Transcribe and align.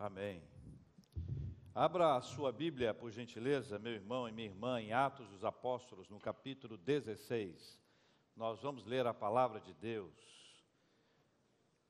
Amém. 0.00 0.42
Abra 1.74 2.16
a 2.16 2.22
sua 2.22 2.50
Bíblia, 2.50 2.94
por 2.94 3.10
gentileza, 3.10 3.78
meu 3.78 3.92
irmão 3.92 4.26
e 4.26 4.32
minha 4.32 4.48
irmã, 4.48 4.80
em 4.80 4.94
Atos 4.94 5.28
dos 5.28 5.44
Apóstolos, 5.44 6.08
no 6.08 6.18
capítulo 6.18 6.78
16. 6.78 7.78
Nós 8.34 8.62
vamos 8.62 8.86
ler 8.86 9.06
a 9.06 9.12
palavra 9.12 9.60
de 9.60 9.74
Deus. 9.74 10.10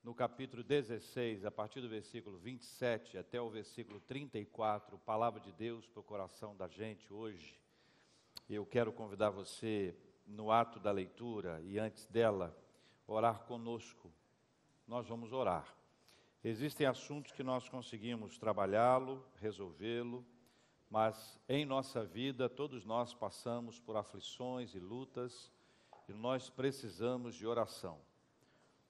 No 0.03 0.13
capítulo 0.13 0.61
16, 0.61 1.45
a 1.45 1.51
partir 1.51 1.79
do 1.79 1.87
versículo 1.87 2.37
27 2.37 3.17
até 3.17 3.39
o 3.39 3.49
versículo 3.49 4.01
34, 4.01 4.97
palavra 4.97 5.39
de 5.39 5.53
Deus 5.53 5.87
para 5.87 6.01
o 6.01 6.03
coração 6.03 6.53
da 6.53 6.67
gente 6.67 7.13
hoje. 7.13 7.57
Eu 8.49 8.65
quero 8.65 8.91
convidar 8.91 9.29
você, 9.29 9.95
no 10.27 10.51
ato 10.51 10.81
da 10.81 10.91
leitura 10.91 11.61
e 11.61 11.79
antes 11.79 12.05
dela, 12.07 12.53
orar 13.07 13.45
conosco. 13.45 14.11
Nós 14.85 15.07
vamos 15.07 15.31
orar. 15.31 15.80
Existem 16.43 16.87
assuntos 16.87 17.31
que 17.31 17.43
nós 17.43 17.69
conseguimos 17.69 18.39
trabalhá-lo, 18.39 19.23
resolvê-lo, 19.35 20.25
mas 20.89 21.39
em 21.47 21.65
nossa 21.65 22.03
vida 22.03 22.49
todos 22.49 22.83
nós 22.83 23.13
passamos 23.13 23.79
por 23.79 23.95
aflições 23.95 24.73
e 24.73 24.79
lutas 24.79 25.51
e 26.09 26.13
nós 26.13 26.49
precisamos 26.49 27.35
de 27.35 27.45
oração. 27.45 28.01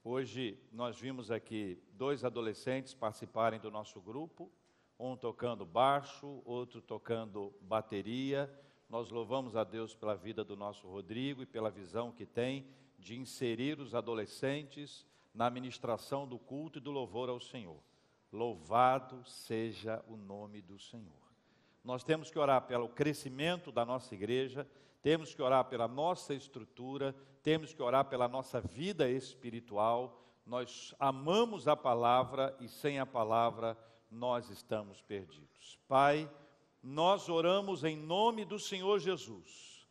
Hoje 0.01 0.57
nós 0.71 0.97
vimos 0.97 1.29
aqui 1.29 1.77
dois 1.91 2.23
adolescentes 2.23 2.93
participarem 2.93 3.59
do 3.59 3.69
nosso 3.69 3.99
grupo, 3.99 4.49
um 4.97 5.17
tocando 5.17 5.65
baixo, 5.65 6.41
outro 6.45 6.81
tocando 6.81 7.53
bateria. 7.59 8.49
Nós 8.87 9.09
louvamos 9.09 9.57
a 9.57 9.65
Deus 9.65 9.93
pela 9.93 10.15
vida 10.15 10.41
do 10.41 10.55
nosso 10.55 10.87
Rodrigo 10.87 11.43
e 11.43 11.45
pela 11.45 11.69
visão 11.69 12.13
que 12.13 12.25
tem 12.25 12.65
de 12.97 13.19
inserir 13.19 13.77
os 13.77 13.93
adolescentes 13.93 15.05
na 15.33 15.49
ministração 15.49 16.27
do 16.27 16.37
culto 16.37 16.79
e 16.79 16.81
do 16.81 16.91
louvor 16.91 17.29
ao 17.29 17.39
Senhor. 17.39 17.79
Louvado 18.31 19.23
seja 19.25 20.03
o 20.07 20.15
nome 20.15 20.61
do 20.61 20.79
Senhor. 20.79 21.21
Nós 21.83 22.03
temos 22.03 22.29
que 22.29 22.37
orar 22.37 22.61
pelo 22.63 22.87
crescimento 22.89 23.71
da 23.71 23.85
nossa 23.85 24.13
igreja, 24.13 24.67
temos 25.01 25.33
que 25.33 25.41
orar 25.41 25.65
pela 25.65 25.87
nossa 25.87 26.33
estrutura, 26.33 27.15
temos 27.41 27.73
que 27.73 27.81
orar 27.81 28.05
pela 28.05 28.27
nossa 28.27 28.61
vida 28.61 29.09
espiritual. 29.09 30.21
Nós 30.45 30.93
amamos 30.99 31.67
a 31.67 31.75
palavra 31.75 32.55
e 32.59 32.67
sem 32.67 32.99
a 32.99 33.05
palavra 33.05 33.77
nós 34.09 34.49
estamos 34.49 35.01
perdidos. 35.01 35.79
Pai, 35.87 36.29
nós 36.83 37.29
oramos 37.29 37.83
em 37.83 37.97
nome 37.97 38.45
do 38.45 38.59
Senhor 38.59 38.99
Jesus. 38.99 39.87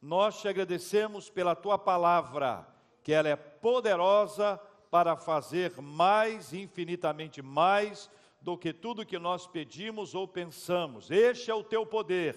Nós 0.00 0.40
te 0.40 0.48
agradecemos 0.48 1.28
pela 1.28 1.56
tua 1.56 1.76
palavra 1.78 2.66
que 3.02 3.12
ela 3.12 3.28
é 3.28 3.36
poderosa 3.36 4.60
para 4.90 5.16
fazer 5.16 5.80
mais, 5.80 6.52
infinitamente 6.52 7.42
mais, 7.42 8.10
do 8.40 8.56
que 8.56 8.72
tudo 8.72 9.04
que 9.04 9.18
nós 9.18 9.46
pedimos 9.46 10.14
ou 10.14 10.26
pensamos. 10.26 11.10
Este 11.10 11.50
é 11.50 11.54
o 11.54 11.64
teu 11.64 11.84
poder, 11.84 12.36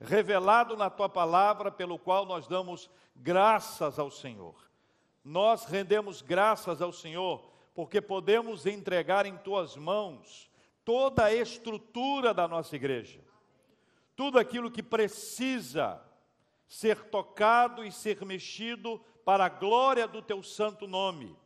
revelado 0.00 0.76
na 0.76 0.90
tua 0.90 1.08
palavra, 1.08 1.70
pelo 1.70 1.98
qual 1.98 2.26
nós 2.26 2.46
damos 2.46 2.90
graças 3.14 3.98
ao 3.98 4.10
Senhor. 4.10 4.54
Nós 5.24 5.64
rendemos 5.64 6.22
graças 6.22 6.80
ao 6.80 6.92
Senhor, 6.92 7.50
porque 7.74 8.00
podemos 8.00 8.66
entregar 8.66 9.26
em 9.26 9.36
tuas 9.36 9.76
mãos 9.76 10.50
toda 10.84 11.24
a 11.24 11.34
estrutura 11.34 12.32
da 12.32 12.48
nossa 12.48 12.74
igreja, 12.74 13.20
tudo 14.16 14.38
aquilo 14.38 14.70
que 14.70 14.82
precisa 14.82 16.02
ser 16.66 17.04
tocado 17.04 17.84
e 17.84 17.92
ser 17.92 18.24
mexido 18.24 19.00
para 19.24 19.46
a 19.46 19.48
glória 19.48 20.08
do 20.08 20.22
teu 20.22 20.42
santo 20.42 20.86
nome. 20.86 21.36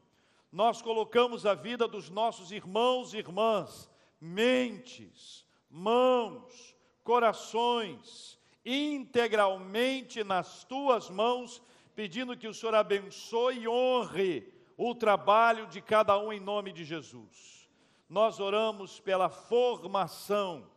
Nós 0.52 0.82
colocamos 0.82 1.46
a 1.46 1.54
vida 1.54 1.88
dos 1.88 2.10
nossos 2.10 2.52
irmãos 2.52 3.14
e 3.14 3.16
irmãs, 3.16 3.88
mentes, 4.20 5.46
mãos, 5.70 6.76
corações, 7.02 8.38
integralmente 8.62 10.22
nas 10.22 10.62
tuas 10.64 11.08
mãos, 11.08 11.62
pedindo 11.94 12.36
que 12.36 12.46
o 12.46 12.52
Senhor 12.52 12.74
abençoe 12.74 13.60
e 13.60 13.68
honre 13.68 14.52
o 14.76 14.94
trabalho 14.94 15.66
de 15.68 15.80
cada 15.80 16.18
um 16.18 16.30
em 16.30 16.38
nome 16.38 16.70
de 16.70 16.84
Jesus. 16.84 17.66
Nós 18.06 18.38
oramos 18.38 19.00
pela 19.00 19.30
formação, 19.30 20.70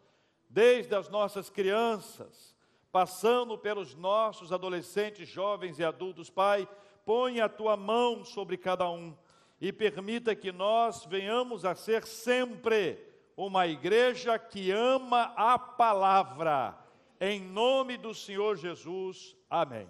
desde 0.49 0.95
as 0.95 1.09
nossas 1.09 1.49
crianças, 1.49 2.55
passando 2.93 3.57
pelos 3.57 3.93
nossos 3.93 4.53
adolescentes, 4.53 5.27
jovens 5.27 5.79
e 5.79 5.83
adultos, 5.83 6.29
Pai, 6.29 6.65
põe 7.05 7.41
a 7.41 7.49
tua 7.49 7.75
mão 7.75 8.23
sobre 8.23 8.55
cada 8.55 8.89
um 8.89 9.13
e 9.59 9.71
permita 9.71 10.35
que 10.35 10.51
nós 10.51 11.05
venhamos 11.05 11.65
a 11.65 11.75
ser 11.75 12.05
sempre 12.05 12.99
uma 13.35 13.67
igreja 13.67 14.37
que 14.37 14.71
ama 14.71 15.33
a 15.35 15.57
palavra. 15.57 16.77
Em 17.19 17.41
nome 17.41 17.97
do 17.97 18.13
Senhor 18.13 18.57
Jesus. 18.57 19.35
Amém. 19.49 19.87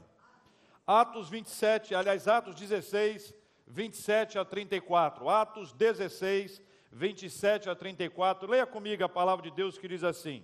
Atos 0.85 1.29
27, 1.29 1.95
aliás, 1.95 2.27
Atos 2.27 2.55
16, 2.55 3.33
27 3.67 4.37
a 4.37 4.45
34. 4.45 5.29
Atos 5.29 5.73
16, 5.73 6.61
27 6.91 7.69
a 7.69 7.75
34. 7.75 8.49
Leia 8.49 8.65
comigo 8.65 9.03
a 9.03 9.09
palavra 9.09 9.49
de 9.49 9.55
Deus 9.55 9.77
que 9.77 9.87
diz 9.87 10.03
assim: 10.03 10.43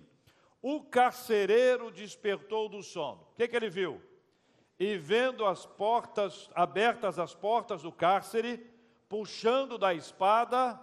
O 0.60 0.82
carcereiro 0.82 1.90
despertou 1.90 2.68
do 2.68 2.82
sono. 2.82 3.22
O 3.22 3.36
que, 3.36 3.46
que 3.46 3.56
ele 3.56 3.70
viu? 3.70 4.00
e 4.84 4.98
vendo 4.98 5.46
as 5.46 5.64
portas 5.64 6.50
abertas 6.56 7.16
as 7.16 7.32
portas 7.32 7.82
do 7.82 7.92
cárcere, 7.92 8.66
puxando 9.12 9.76
da 9.76 9.92
espada, 9.92 10.80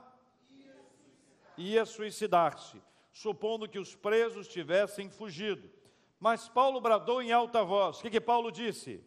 ia 1.57 1.84
suicidar-se, 1.84 2.79
supondo 3.12 3.67
que 3.67 3.79
os 3.79 3.95
presos 3.95 4.47
tivessem 4.47 5.09
fugido. 5.09 5.67
Mas 6.19 6.47
Paulo 6.47 6.79
bradou 6.79 7.23
em 7.23 7.31
alta 7.31 7.63
voz. 7.63 7.97
O 7.97 8.01
que, 8.03 8.12
que 8.12 8.22
Paulo 8.22 8.51
disse? 8.51 9.03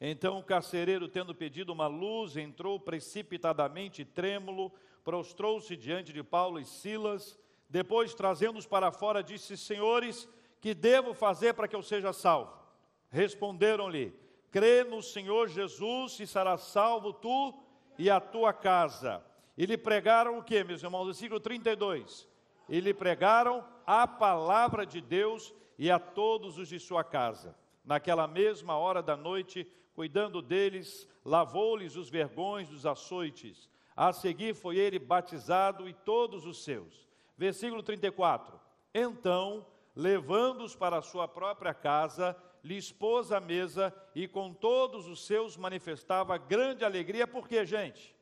Então 0.00 0.38
o 0.38 0.44
carcereiro, 0.44 1.08
tendo 1.08 1.34
pedido 1.34 1.72
uma 1.72 1.88
luz, 1.88 2.36
entrou 2.36 2.78
precipitadamente, 2.78 4.04
trêmulo, 4.04 4.72
prostrou-se 5.02 5.76
diante 5.76 6.12
de 6.12 6.22
Paulo 6.22 6.60
e 6.60 6.64
Silas 6.64 7.36
depois, 7.68 8.14
trazendo-os 8.14 8.64
para 8.64 8.92
fora, 8.92 9.24
disse: 9.24 9.56
Senhores, 9.56 10.28
que 10.60 10.72
devo 10.72 11.14
fazer 11.14 11.54
para 11.54 11.66
que 11.66 11.74
eu 11.74 11.82
seja 11.82 12.12
salvo? 12.12 12.56
Responderam-lhe: 13.10 14.25
Crê 14.56 14.84
no 14.84 15.02
Senhor 15.02 15.48
Jesus 15.48 16.18
e 16.18 16.26
serás 16.26 16.62
salvo 16.62 17.12
tu 17.12 17.52
e 17.98 18.08
a 18.08 18.18
tua 18.18 18.54
casa. 18.54 19.22
E 19.54 19.66
lhe 19.66 19.76
pregaram 19.76 20.38
o 20.38 20.42
que, 20.42 20.64
meus 20.64 20.82
irmãos? 20.82 21.04
Versículo 21.04 21.38
32. 21.38 22.26
E 22.66 22.80
lhe 22.80 22.94
pregaram 22.94 23.62
a 23.86 24.08
palavra 24.08 24.86
de 24.86 25.02
Deus 25.02 25.54
e 25.78 25.90
a 25.90 25.98
todos 25.98 26.56
os 26.56 26.68
de 26.70 26.80
sua 26.80 27.04
casa. 27.04 27.54
Naquela 27.84 28.26
mesma 28.26 28.78
hora 28.78 29.02
da 29.02 29.14
noite, 29.14 29.70
cuidando 29.94 30.40
deles, 30.40 31.06
lavou-lhes 31.22 31.94
os 31.94 32.08
vergões 32.08 32.66
dos 32.70 32.86
açoites. 32.86 33.68
A 33.94 34.10
seguir 34.10 34.54
foi 34.54 34.78
ele 34.78 34.98
batizado 34.98 35.86
e 35.86 35.92
todos 35.92 36.46
os 36.46 36.64
seus. 36.64 37.06
Versículo 37.36 37.82
34. 37.82 38.58
Então, 38.94 39.66
levando-os 39.94 40.74
para 40.74 40.96
a 40.96 41.02
sua 41.02 41.28
própria 41.28 41.74
casa, 41.74 42.34
lhe 42.66 42.76
expôs 42.76 43.30
a 43.30 43.38
mesa 43.38 43.94
e 44.12 44.26
com 44.26 44.52
todos 44.52 45.06
os 45.06 45.24
seus 45.24 45.56
manifestava 45.56 46.36
grande 46.36 46.84
alegria, 46.84 47.24
por 47.24 47.46
quê, 47.46 47.64
gente? 47.64 48.12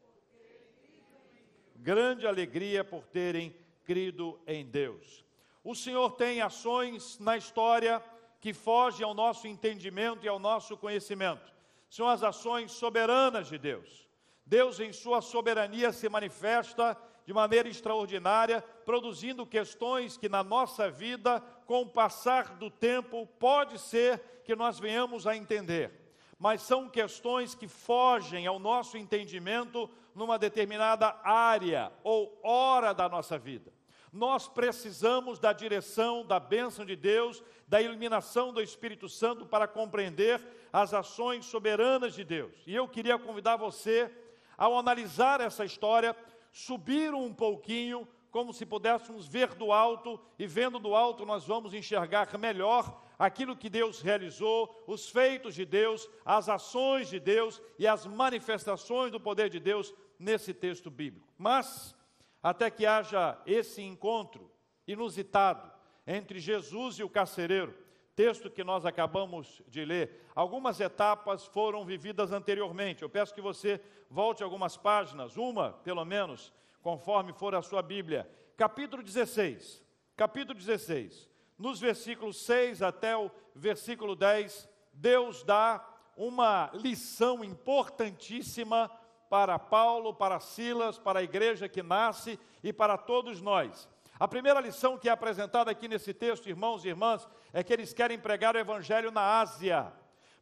Grande 1.77 2.27
alegria 2.27 2.84
por 2.84 3.06
terem 3.06 3.56
crido 3.84 4.38
em 4.47 4.66
Deus. 4.66 5.25
O 5.62 5.75
Senhor 5.75 6.12
tem 6.12 6.43
ações 6.43 7.19
na 7.19 7.38
história 7.38 8.05
que 8.38 8.53
fogem 8.53 9.06
ao 9.06 9.15
nosso 9.15 9.47
entendimento 9.47 10.27
e 10.27 10.28
ao 10.28 10.38
nosso 10.38 10.76
conhecimento. 10.76 11.50
São 11.88 12.06
as 12.06 12.23
ações 12.23 12.70
soberanas 12.73 13.49
de 13.49 13.56
Deus. 13.56 14.06
Deus, 14.44 14.79
em 14.79 14.93
sua 14.93 15.23
soberania, 15.23 15.90
se 15.90 16.06
manifesta 16.06 16.94
de 17.25 17.32
maneira 17.32 17.67
extraordinária, 17.67 18.61
produzindo 18.85 19.47
questões 19.47 20.19
que 20.19 20.29
na 20.29 20.44
nossa 20.44 20.90
vida, 20.90 21.43
com 21.66 21.82
o 21.82 21.88
passar 21.88 22.56
do 22.56 22.70
tempo, 22.70 23.26
pode 23.38 23.78
ser 23.78 24.20
que 24.44 24.55
nós 24.55 24.78
venhamos 24.78 25.26
a 25.26 25.37
entender. 25.37 25.90
Mas 26.38 26.62
são 26.62 26.88
questões 26.88 27.55
que 27.55 27.69
fogem 27.69 28.46
ao 28.46 28.58
nosso 28.58 28.96
entendimento 28.96 29.88
numa 30.14 30.38
determinada 30.38 31.19
área 31.22 31.93
ou 32.02 32.38
hora 32.43 32.93
da 32.93 33.08
nossa 33.08 33.38
vida. 33.38 33.72
Nós 34.12 34.46
precisamos 34.46 35.40
da 35.40 35.52
direção, 35.52 36.25
da 36.25 36.38
bênção 36.38 36.84
de 36.84 36.94
Deus, 36.94 37.43
da 37.66 37.82
iluminação 37.82 38.52
do 38.52 38.62
Espírito 38.62 39.08
Santo 39.08 39.44
para 39.44 39.66
compreender 39.66 40.40
as 40.72 40.94
ações 40.94 41.44
soberanas 41.46 42.14
de 42.14 42.22
Deus. 42.22 42.52
E 42.66 42.75
eu 42.75 42.87
queria 42.87 43.19
convidar 43.19 43.56
você, 43.56 44.08
ao 44.56 44.78
analisar 44.78 45.40
essa 45.40 45.64
história, 45.64 46.16
subiram 46.52 47.25
um 47.25 47.34
pouquinho, 47.34 48.06
como 48.34 48.52
se 48.52 48.66
pudéssemos 48.66 49.28
ver 49.28 49.54
do 49.54 49.70
alto, 49.70 50.19
e 50.36 50.44
vendo 50.44 50.81
do 50.81 50.92
alto 50.92 51.25
nós 51.25 51.46
vamos 51.46 51.72
enxergar 51.72 52.36
melhor 52.36 53.00
aquilo 53.16 53.54
que 53.54 53.70
Deus 53.70 54.00
realizou, 54.00 54.82
os 54.88 55.08
feitos 55.08 55.54
de 55.54 55.64
Deus, 55.64 56.10
as 56.25 56.48
ações 56.48 57.08
de 57.08 57.20
Deus 57.20 57.62
e 57.78 57.86
as 57.86 58.04
manifestações 58.04 59.12
do 59.12 59.20
poder 59.20 59.48
de 59.48 59.60
Deus 59.60 59.94
nesse 60.19 60.52
texto 60.52 60.90
bíblico. 60.90 61.32
Mas, 61.38 61.94
até 62.42 62.69
que 62.72 62.84
haja 62.84 63.40
esse 63.46 63.81
encontro 63.81 64.50
inusitado 64.84 65.70
entre 66.04 66.40
Jesus 66.40 66.98
e 66.98 67.04
o 67.04 67.08
carcereiro, 67.08 67.72
texto 68.16 68.50
que 68.50 68.64
nós 68.64 68.84
acabamos 68.84 69.62
de 69.69 69.84
ler, 69.84 70.26
algumas 70.34 70.80
etapas 70.80 71.46
foram 71.46 71.84
vividas 71.84 72.32
anteriormente. 72.32 73.04
Eu 73.04 73.08
peço 73.08 73.32
que 73.32 73.40
você 73.40 73.80
volte 74.10 74.42
algumas 74.42 74.76
páginas, 74.76 75.37
uma 75.37 75.75
pelo 75.84 76.04
menos, 76.04 76.52
conforme 76.84 77.32
for 77.32 77.54
a 77.54 77.62
sua 77.62 77.81
Bíblia. 77.81 78.31
Capítulo 78.58 79.02
16. 79.02 79.82
Capítulo 80.14 80.58
16. 80.58 81.31
Nos 81.58 81.81
versículos 81.81 82.36
6 82.44 82.82
até 82.82 83.16
o 83.16 83.31
versículo 83.54 84.14
10, 84.14 84.69
Deus 84.92 85.42
dá 85.42 85.82
uma 86.14 86.70
lição 86.75 87.42
importantíssima 87.42 88.90
para 89.31 89.58
Paulo, 89.58 90.12
para 90.12 90.38
Silas, 90.38 90.98
para 90.98 91.20
a 91.20 91.22
igreja 91.22 91.70
que 91.70 91.82
nasce 91.82 92.38
e 92.62 92.70
para 92.70 92.98
todos 92.98 93.40
nós. 93.40 93.88
A 94.20 94.28
primeira 94.28 94.60
lição 94.60 94.98
que 94.98 95.08
é 95.08 95.12
apresentada 95.12 95.70
aqui 95.70 95.88
nesse 95.88 96.12
texto, 96.12 96.50
irmãos 96.50 96.84
e 96.84 96.88
irmãs, 96.88 97.26
é 97.54 97.64
que 97.64 97.72
eles 97.72 97.94
querem 97.94 98.19
pregar 98.19 98.54
o 98.54 98.58
evangelho 98.58 99.10
na 99.10 99.40
Ásia, 99.40 99.90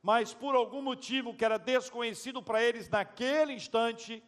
mas 0.03 0.35
por 0.35 0.57
algum 0.57 0.83
motivo 0.83 1.37
que 1.37 1.45
era 1.45 1.57
desconhecido 1.57 2.43
para 2.43 2.61
eles 2.61 2.89
naquele 2.89 3.53
instante, 3.53 4.21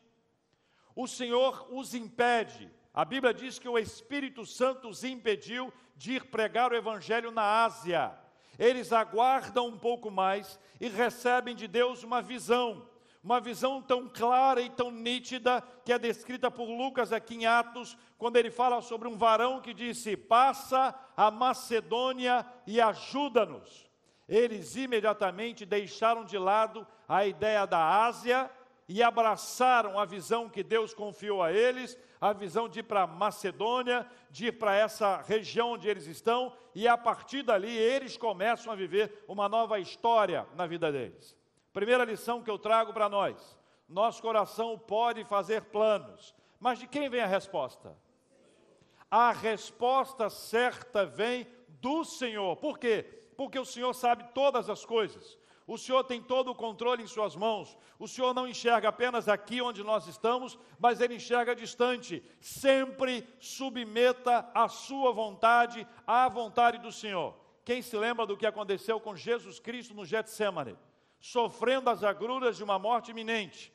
o 0.95 1.07
Senhor 1.07 1.67
os 1.71 1.95
impede. 1.95 2.71
A 2.93 3.05
Bíblia 3.05 3.35
diz 3.35 3.59
que 3.59 3.69
o 3.69 3.79
Espírito 3.79 4.47
Santo 4.47 4.89
os 4.89 5.03
impediu 5.03 5.73
de 5.97 6.13
ir 6.15 6.25
pregar 6.27 6.73
o 6.73 6.77
evangelho 6.77 7.31
na 7.31 7.65
Ásia. 7.65 8.17
Eles 8.59 8.93
aguardam 8.93 9.67
um 9.67 9.79
pouco 9.79 10.11
mais 10.11 10.59
e 10.81 10.89
recebem 10.89 11.57
de 11.57 11.67
Deus 11.67 12.03
uma 12.03 12.23
visão 12.23 12.89
uma 13.25 13.41
visão 13.41 13.81
tão 13.81 14.07
clara 14.07 14.61
e 14.61 14.69
tão 14.69 14.91
nítida 14.91 15.63
que 15.83 15.91
é 15.95 15.99
descrita 15.99 16.51
por 16.51 16.69
Lucas 16.69 17.11
aqui 17.11 17.37
em 17.37 17.47
Atos, 17.47 17.97
quando 18.19 18.37
ele 18.37 18.51
fala 18.51 18.83
sobre 18.83 19.09
um 19.09 19.17
varão 19.17 19.63
que 19.63 19.73
disse: 19.73 20.15
Passa 20.15 20.95
a 21.17 21.31
Macedônia 21.31 22.45
e 22.67 22.83
ajuda-nos. 22.83 23.89
Eles 24.29 24.77
imediatamente 24.77 25.65
deixaram 25.65 26.23
de 26.23 26.37
lado 26.37 26.87
a 27.09 27.27
ideia 27.27 27.67
da 27.67 28.05
Ásia 28.05 28.51
e 28.89 29.03
abraçaram 29.03 29.99
a 29.99 30.05
visão 30.05 30.49
que 30.49 30.63
Deus 30.63 30.93
confiou 30.93 31.43
a 31.43 31.53
eles, 31.53 31.99
a 32.21 32.33
visão 32.33 32.69
de 32.69 32.81
ir 32.81 32.83
para 32.83 33.07
Macedônia, 33.07 34.07
de 34.31 34.47
ir 34.47 34.53
para 34.53 34.75
essa 34.75 35.23
região 35.23 35.73
onde 35.73 35.89
eles 35.89 36.07
estão, 36.07 36.53
e 36.75 36.87
a 36.87 36.97
partir 36.97 37.43
dali 37.43 37.75
eles 37.77 38.17
começam 38.17 38.73
a 38.73 38.77
viver 38.77 39.25
uma 39.27 39.49
nova 39.49 39.79
história 39.79 40.47
na 40.55 40.67
vida 40.67 40.93
deles. 40.93 41.37
Primeira 41.73 42.05
lição 42.05 42.43
que 42.43 42.51
eu 42.51 42.59
trago 42.59 42.93
para 42.93 43.09
nós: 43.09 43.59
nosso 43.89 44.21
coração 44.21 44.79
pode 44.79 45.25
fazer 45.25 45.63
planos, 45.63 46.35
mas 46.61 46.79
de 46.79 46.87
quem 46.87 47.09
vem 47.09 47.21
a 47.21 47.27
resposta? 47.27 47.97
A 49.11 49.33
resposta 49.33 50.29
certa 50.29 51.07
vem 51.07 51.47
do 51.69 52.05
Senhor. 52.05 52.57
Por 52.57 52.79
quê? 52.79 53.05
Porque 53.37 53.59
o 53.59 53.65
Senhor 53.65 53.93
sabe 53.95 54.25
todas 54.35 54.69
as 54.69 54.85
coisas. 54.85 55.39
O 55.67 55.79
Senhor 55.79 56.05
tem 56.05 56.21
todo 56.21 56.51
o 56.51 56.55
controle 56.55 57.03
em 57.03 57.07
Suas 57.07 57.35
mãos. 57.35 57.77
O 57.99 58.07
Senhor 58.07 58.35
não 58.35 58.47
enxerga 58.47 58.89
apenas 58.89 59.29
aqui 59.29 59.63
onde 59.63 59.83
nós 59.83 60.07
estamos, 60.07 60.59
mas 60.79 61.01
Ele 61.01 61.15
enxerga 61.17 61.55
distante. 61.55 62.23
Sempre 62.41 63.27
submeta 63.41 64.51
a 64.55 64.69
Sua 64.69 65.13
vontade 65.13 65.87
à 66.07 66.29
vontade 66.29 66.79
do 66.79 66.93
Senhor. 66.93 67.35
Quem 67.65 67.81
se 67.81 67.97
lembra 67.97 68.27
do 68.27 68.37
que 68.37 68.47
aconteceu 68.47 69.01
com 69.01 69.17
Jesus 69.17 69.59
Cristo 69.59 69.95
no 69.95 70.05
Getsemane? 70.05 70.77
sofrendo 71.25 71.89
as 71.89 72.05
agruras 72.05 72.59
de 72.59 72.63
uma 72.63 72.79
morte 72.79 73.11
iminente. 73.11 73.73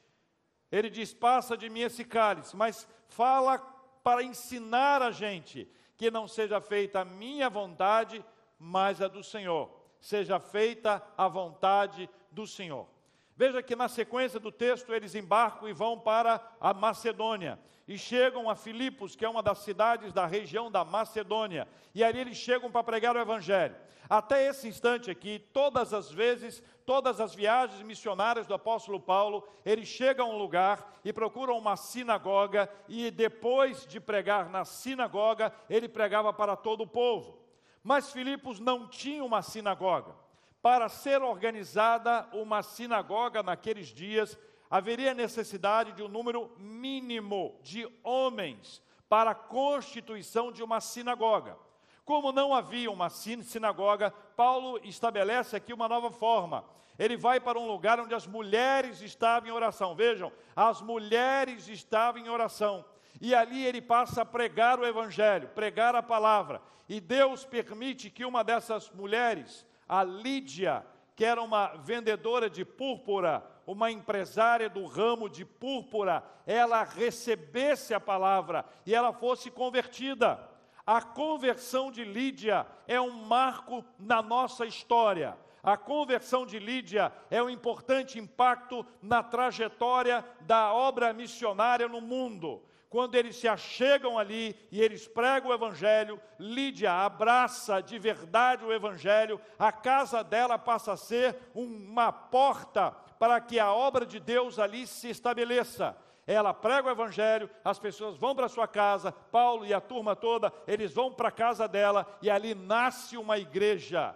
Ele 0.71 0.87
diz: 0.87 1.15
Passa 1.15 1.57
de 1.57 1.67
mim 1.67 1.79
esse 1.79 2.05
cálice, 2.05 2.55
mas 2.55 2.87
fala 3.07 3.57
para 4.03 4.21
ensinar 4.21 5.01
a 5.01 5.09
gente 5.09 5.67
que 5.97 6.11
não 6.11 6.27
seja 6.27 6.61
feita 6.61 6.99
a 6.99 7.05
minha 7.05 7.49
vontade, 7.49 8.23
mas 8.59 9.01
a 9.01 9.07
do 9.07 9.23
Senhor. 9.23 9.67
Seja 9.99 10.39
feita 10.39 11.03
a 11.17 11.27
vontade 11.27 12.09
do 12.31 12.47
Senhor. 12.47 12.87
Veja 13.35 13.63
que 13.63 13.75
na 13.75 13.87
sequência 13.87 14.39
do 14.39 14.51
texto 14.51 14.93
eles 14.93 15.15
embarcam 15.15 15.67
e 15.69 15.73
vão 15.73 15.97
para 15.97 16.41
a 16.59 16.73
Macedônia 16.73 17.57
e 17.89 17.97
chegam 17.97 18.47
a 18.47 18.55
Filipos, 18.55 19.15
que 19.15 19.25
é 19.25 19.29
uma 19.29 19.41
das 19.41 19.59
cidades 19.59 20.13
da 20.13 20.27
região 20.27 20.69
da 20.69 20.85
Macedônia, 20.85 21.67
e 21.95 22.03
ali 22.03 22.19
eles 22.19 22.37
chegam 22.37 22.69
para 22.69 22.83
pregar 22.83 23.15
o 23.15 23.19
evangelho. 23.19 23.75
Até 24.07 24.45
esse 24.45 24.67
instante 24.67 25.09
aqui, 25.09 25.39
todas 25.51 25.91
as 25.91 26.11
vezes, 26.11 26.61
todas 26.85 27.19
as 27.19 27.33
viagens 27.33 27.81
missionárias 27.81 28.45
do 28.45 28.53
apóstolo 28.53 28.99
Paulo, 28.99 29.43
ele 29.65 29.87
chega 29.87 30.21
a 30.21 30.25
um 30.25 30.37
lugar 30.37 30.93
e 31.03 31.11
procura 31.11 31.51
uma 31.51 31.75
sinagoga, 31.75 32.69
e 32.87 33.09
depois 33.09 33.87
de 33.87 33.99
pregar 33.99 34.51
na 34.51 34.65
sinagoga, 34.65 35.51
ele 35.67 35.89
pregava 35.89 36.31
para 36.31 36.55
todo 36.55 36.81
o 36.81 36.87
povo. 36.87 37.38
Mas 37.83 38.11
Filipos 38.11 38.59
não 38.59 38.87
tinha 38.87 39.23
uma 39.23 39.41
sinagoga. 39.41 40.15
Para 40.61 40.89
ser 40.89 41.21
organizada 41.21 42.27
uma 42.33 42.61
sinagoga 42.61 43.41
naqueles 43.41 43.87
dias, 43.87 44.37
haveria 44.69 45.13
necessidade 45.13 45.93
de 45.93 46.03
um 46.03 46.07
número 46.07 46.51
mínimo 46.57 47.57
de 47.63 47.89
homens 48.03 48.81
para 49.07 49.31
a 49.31 49.35
constituição 49.35 50.51
de 50.51 50.61
uma 50.61 50.81
sinagoga. 50.81 51.57
Como 52.05 52.31
não 52.31 52.53
havia 52.53 52.91
uma 52.91 53.09
sinagoga, 53.09 54.11
Paulo 54.35 54.79
estabelece 54.83 55.55
aqui 55.55 55.73
uma 55.73 55.87
nova 55.87 56.11
forma. 56.11 56.65
Ele 56.97 57.15
vai 57.15 57.39
para 57.39 57.57
um 57.57 57.67
lugar 57.67 57.99
onde 57.99 58.13
as 58.13 58.27
mulheres 58.27 59.01
estavam 59.01 59.47
em 59.47 59.51
oração. 59.51 59.95
Vejam, 59.95 60.31
as 60.55 60.81
mulheres 60.81 61.67
estavam 61.69 62.21
em 62.21 62.27
oração. 62.27 62.83
E 63.21 63.35
ali 63.35 63.65
ele 63.65 63.81
passa 63.81 64.21
a 64.21 64.25
pregar 64.25 64.79
o 64.79 64.85
evangelho, 64.85 65.49
pregar 65.49 65.95
a 65.95 66.03
palavra. 66.03 66.61
E 66.87 66.99
Deus 66.99 67.45
permite 67.45 68.09
que 68.09 68.25
uma 68.25 68.43
dessas 68.43 68.89
mulheres, 68.91 69.65
a 69.87 70.03
Lídia, 70.03 70.85
que 71.15 71.25
era 71.25 71.41
uma 71.41 71.75
vendedora 71.75 72.49
de 72.49 72.63
púrpura, 72.63 73.43
uma 73.67 73.91
empresária 73.91 74.69
do 74.69 74.85
ramo 74.85 75.29
de 75.29 75.45
púrpura, 75.45 76.23
ela 76.47 76.83
recebesse 76.83 77.93
a 77.93 77.99
palavra 77.99 78.65
e 78.85 78.95
ela 78.95 79.13
fosse 79.13 79.51
convertida. 79.51 80.39
A 80.87 81.01
conversão 81.01 81.91
de 81.91 82.03
Lídia 82.03 82.65
é 82.87 82.99
um 82.99 83.11
marco 83.11 83.85
na 83.99 84.23
nossa 84.23 84.65
história. 84.65 85.37
A 85.61 85.77
conversão 85.77 86.45
de 86.45 86.57
Lídia 86.57 87.13
é 87.29 87.43
um 87.43 87.49
importante 87.49 88.17
impacto 88.17 88.83
na 88.99 89.21
trajetória 89.21 90.25
da 90.41 90.73
obra 90.73 91.13
missionária 91.13 91.87
no 91.87 92.01
mundo. 92.01 92.63
Quando 92.89 93.13
eles 93.13 93.35
se 93.35 93.47
achegam 93.47 94.17
ali 94.17 94.55
e 94.71 94.81
eles 94.81 95.07
pregam 95.07 95.51
o 95.51 95.53
Evangelho, 95.53 96.19
Lídia 96.39 96.91
abraça 96.91 97.81
de 97.81 97.99
verdade 97.99 98.65
o 98.65 98.73
Evangelho, 98.73 99.39
a 99.59 99.71
casa 99.71 100.23
dela 100.23 100.57
passa 100.57 100.93
a 100.93 100.97
ser 100.97 101.37
uma 101.53 102.11
porta 102.11 102.91
para 103.19 103.39
que 103.39 103.59
a 103.59 103.71
obra 103.71 104.05
de 104.05 104.19
Deus 104.19 104.57
ali 104.57 104.87
se 104.87 105.09
estabeleça. 105.09 105.95
Ela 106.25 106.53
prega 106.53 106.87
o 106.87 106.91
evangelho, 106.91 107.49
as 107.65 107.79
pessoas 107.79 108.15
vão 108.15 108.35
para 108.35 108.47
sua 108.47 108.67
casa, 108.67 109.11
Paulo 109.11 109.65
e 109.65 109.73
a 109.73 109.81
turma 109.81 110.15
toda, 110.15 110.53
eles 110.67 110.93
vão 110.93 111.11
para 111.11 111.29
a 111.29 111.31
casa 111.31 111.67
dela 111.67 112.05
e 112.21 112.29
ali 112.29 112.53
nasce 112.53 113.17
uma 113.17 113.39
igreja. 113.39 114.15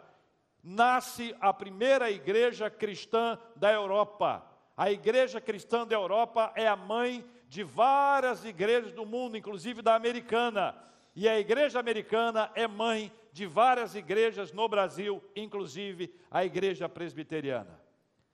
Nasce 0.64 1.36
a 1.42 1.52
primeira 1.52 2.12
igreja 2.12 2.70
cristã 2.70 3.38
da 3.56 3.72
Europa. 3.72 4.46
A 4.78 4.92
igreja 4.92 5.42
cristã 5.42 5.86
da 5.86 5.96
Europa 5.96 6.52
é 6.56 6.68
a 6.68 6.76
mãe 6.76 7.26
de 7.54 7.64
várias 7.64 8.44
igrejas 8.44 8.92
do 8.94 9.06
mundo, 9.06 9.38
inclusive 9.38 9.84
da 9.84 9.94
americana. 9.94 10.76
E 11.16 11.30
a 11.30 11.40
igreja 11.40 11.80
americana 11.80 12.50
é 12.56 12.68
mãe 12.68 13.12
de 13.32 13.46
várias 13.46 13.94
igrejas 13.94 14.52
no 14.52 14.68
Brasil, 14.68 15.24
inclusive 15.36 16.12
a 16.32 16.44
igreja 16.44 16.90
presbiteriana. 16.90 17.80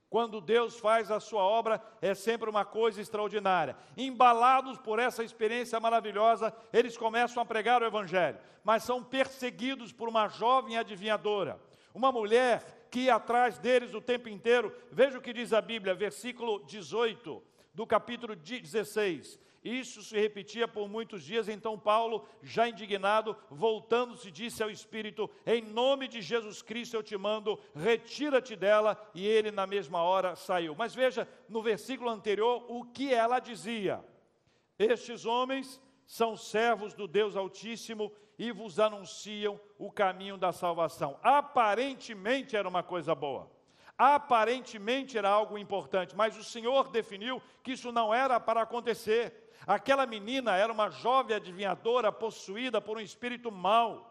Quando 0.09 0.39
Deus 0.39 0.79
faz 0.79 1.11
a 1.11 1.19
sua 1.19 1.43
obra, 1.43 1.83
é 2.01 2.15
sempre 2.15 2.49
uma 2.49 2.63
coisa 2.63 3.01
extraordinária. 3.01 3.75
Embalados 3.97 4.77
por 4.77 4.99
essa 4.99 5.21
experiência 5.21 5.77
maravilhosa, 5.81 6.53
eles 6.71 6.97
começam 6.97 7.43
a 7.43 7.45
pregar 7.45 7.83
o 7.83 7.85
Evangelho, 7.85 8.39
mas 8.63 8.83
são 8.83 9.03
perseguidos 9.03 9.91
por 9.91 10.07
uma 10.07 10.29
jovem 10.29 10.77
adivinhadora, 10.77 11.59
uma 11.93 12.09
mulher 12.09 12.87
que 12.89 13.01
ia 13.01 13.15
atrás 13.15 13.59
deles 13.59 13.93
o 13.93 13.99
tempo 13.99 14.29
inteiro. 14.29 14.73
Veja 14.89 15.17
o 15.17 15.21
que 15.21 15.33
diz 15.33 15.51
a 15.51 15.59
Bíblia, 15.59 15.93
versículo 15.93 16.63
18 16.65 17.49
do 17.73 17.85
capítulo 17.85 18.35
16. 18.35 19.39
Isso 19.63 20.01
se 20.01 20.17
repetia 20.17 20.67
por 20.67 20.87
muitos 20.87 21.21
dias, 21.21 21.49
então 21.49 21.77
Paulo, 21.77 22.25
já 22.41 22.69
indignado, 22.69 23.35
voltando-se, 23.49 24.31
disse 24.31 24.63
ao 24.63 24.69
Espírito: 24.69 25.29
Em 25.45 25.61
nome 25.61 26.07
de 26.07 26.21
Jesus 26.21 26.61
Cristo 26.61 26.95
eu 26.95 27.03
te 27.03 27.17
mando, 27.17 27.59
retira-te 27.75 28.55
dela. 28.55 28.97
E 29.13 29.27
ele, 29.27 29.51
na 29.51 29.67
mesma 29.67 30.01
hora, 30.01 30.35
saiu. 30.35 30.75
Mas 30.75 30.95
veja 30.95 31.27
no 31.49 31.61
versículo 31.61 32.09
anterior 32.09 32.65
o 32.69 32.85
que 32.85 33.13
ela 33.13 33.39
dizia: 33.39 34.03
Estes 34.77 35.25
homens 35.25 35.81
são 36.05 36.37
servos 36.37 36.93
do 36.93 37.07
Deus 37.07 37.35
Altíssimo 37.35 38.11
e 38.37 38.53
vos 38.53 38.79
anunciam 38.79 39.59
o 39.77 39.91
caminho 39.91 40.37
da 40.37 40.53
salvação. 40.53 41.19
Aparentemente 41.21 42.55
era 42.55 42.67
uma 42.67 42.81
coisa 42.81 43.13
boa. 43.13 43.58
Aparentemente 43.99 45.17
era 45.17 45.27
algo 45.29 45.57
importante, 45.57 46.15
mas 46.15 46.37
o 46.37 46.43
Senhor 46.43 46.87
definiu 46.87 47.43
que 47.61 47.73
isso 47.73 47.91
não 47.91 48.13
era 48.13 48.39
para 48.39 48.61
acontecer. 48.61 49.51
Aquela 49.67 50.05
menina 50.05 50.55
era 50.55 50.71
uma 50.71 50.89
jovem 50.89 51.35
adivinhadora 51.35 52.09
possuída 52.09 52.79
por 52.79 52.95
um 52.95 53.01
espírito 53.01 53.51
mau. 53.51 54.09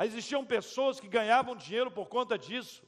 Existiam 0.00 0.44
pessoas 0.44 0.98
que 0.98 1.06
ganhavam 1.06 1.54
dinheiro 1.54 1.88
por 1.88 2.08
conta 2.08 2.36
disso. 2.36 2.82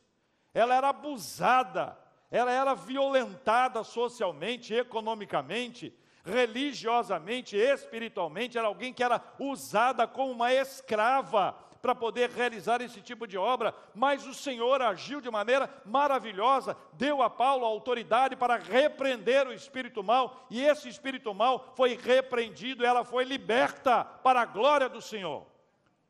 Ela 0.52 0.74
era 0.74 0.88
abusada, 0.88 1.96
ela 2.32 2.50
era 2.50 2.74
violentada 2.74 3.84
socialmente, 3.84 4.74
economicamente, 4.74 5.96
religiosamente, 6.24 7.56
espiritualmente. 7.56 8.58
Era 8.58 8.66
alguém 8.66 8.92
que 8.92 9.04
era 9.04 9.22
usada 9.38 10.04
como 10.04 10.32
uma 10.32 10.52
escrava 10.52 11.56
para 11.80 11.94
poder 11.94 12.30
realizar 12.30 12.80
esse 12.80 13.00
tipo 13.00 13.26
de 13.26 13.38
obra, 13.38 13.74
mas 13.94 14.26
o 14.26 14.34
Senhor 14.34 14.82
agiu 14.82 15.20
de 15.20 15.30
maneira 15.30 15.68
maravilhosa, 15.84 16.76
deu 16.92 17.22
a 17.22 17.30
Paulo 17.30 17.64
a 17.64 17.68
autoridade 17.68 18.36
para 18.36 18.56
repreender 18.56 19.46
o 19.46 19.52
espírito 19.52 20.02
mal, 20.02 20.46
e 20.50 20.60
esse 20.62 20.88
espírito 20.88 21.34
mal 21.34 21.72
foi 21.74 21.96
repreendido, 21.96 22.84
ela 22.84 23.04
foi 23.04 23.24
liberta 23.24 24.04
para 24.04 24.42
a 24.42 24.46
glória 24.46 24.88
do 24.88 25.00
Senhor. 25.00 25.46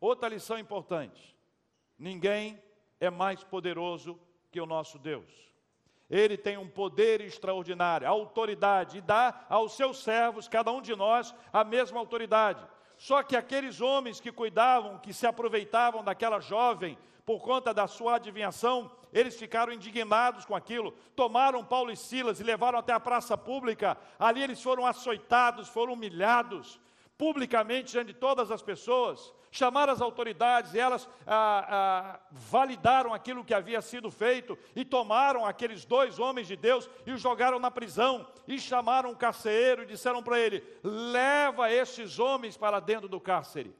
Outra 0.00 0.28
lição 0.28 0.58
importante: 0.58 1.36
ninguém 1.98 2.60
é 2.98 3.10
mais 3.10 3.44
poderoso 3.44 4.18
que 4.50 4.60
o 4.60 4.66
nosso 4.66 4.98
Deus. 4.98 5.50
Ele 6.08 6.36
tem 6.36 6.58
um 6.58 6.68
poder 6.68 7.20
extraordinário, 7.20 8.08
autoridade, 8.08 8.98
e 8.98 9.00
dá 9.00 9.46
aos 9.48 9.76
seus 9.76 10.02
servos, 10.02 10.48
cada 10.48 10.72
um 10.72 10.82
de 10.82 10.96
nós, 10.96 11.32
a 11.52 11.62
mesma 11.62 12.00
autoridade. 12.00 12.66
Só 13.00 13.22
que 13.22 13.34
aqueles 13.34 13.80
homens 13.80 14.20
que 14.20 14.30
cuidavam, 14.30 14.98
que 14.98 15.14
se 15.14 15.26
aproveitavam 15.26 16.04
daquela 16.04 16.38
jovem 16.38 16.98
por 17.24 17.40
conta 17.40 17.72
da 17.72 17.86
sua 17.86 18.16
adivinhação, 18.16 18.90
eles 19.10 19.38
ficaram 19.38 19.72
indignados 19.72 20.44
com 20.44 20.54
aquilo, 20.54 20.92
tomaram 21.16 21.64
Paulo 21.64 21.90
e 21.90 21.96
Silas 21.96 22.40
e 22.40 22.44
levaram 22.44 22.78
até 22.78 22.92
a 22.92 23.00
praça 23.00 23.38
pública. 23.38 23.96
Ali 24.18 24.42
eles 24.42 24.62
foram 24.62 24.84
açoitados, 24.84 25.66
foram 25.66 25.94
humilhados, 25.94 26.78
publicamente 27.16 27.92
diante 27.92 28.08
de 28.08 28.18
todas 28.18 28.50
as 28.50 28.60
pessoas 28.60 29.32
chamaram 29.50 29.92
as 29.92 30.00
autoridades 30.00 30.74
e 30.74 30.78
elas 30.78 31.08
ah, 31.26 31.66
ah, 31.68 32.20
validaram 32.30 33.12
aquilo 33.12 33.44
que 33.44 33.52
havia 33.52 33.82
sido 33.82 34.10
feito 34.10 34.56
e 34.76 34.84
tomaram 34.84 35.44
aqueles 35.44 35.84
dois 35.84 36.18
homens 36.18 36.46
de 36.46 36.56
Deus 36.56 36.88
e 37.04 37.12
os 37.12 37.20
jogaram 37.20 37.58
na 37.58 37.70
prisão 37.70 38.26
e 38.46 38.58
chamaram 38.58 39.10
o 39.10 39.16
carcereiro 39.16 39.82
e 39.82 39.86
disseram 39.86 40.22
para 40.22 40.38
ele: 40.38 40.62
leva 40.82 41.70
estes 41.70 42.18
homens 42.18 42.56
para 42.56 42.78
dentro 42.80 43.08
do 43.08 43.20
cárcere. 43.20 43.74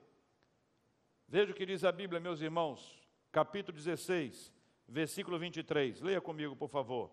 Veja 1.28 1.52
o 1.52 1.54
que 1.54 1.64
diz 1.64 1.84
a 1.84 1.92
Bíblia, 1.92 2.18
meus 2.18 2.40
irmãos, 2.40 3.00
capítulo 3.30 3.76
16, 3.76 4.52
versículo 4.88 5.38
23. 5.38 6.00
Leia 6.00 6.20
comigo, 6.20 6.56
por 6.56 6.68
favor. 6.68 7.12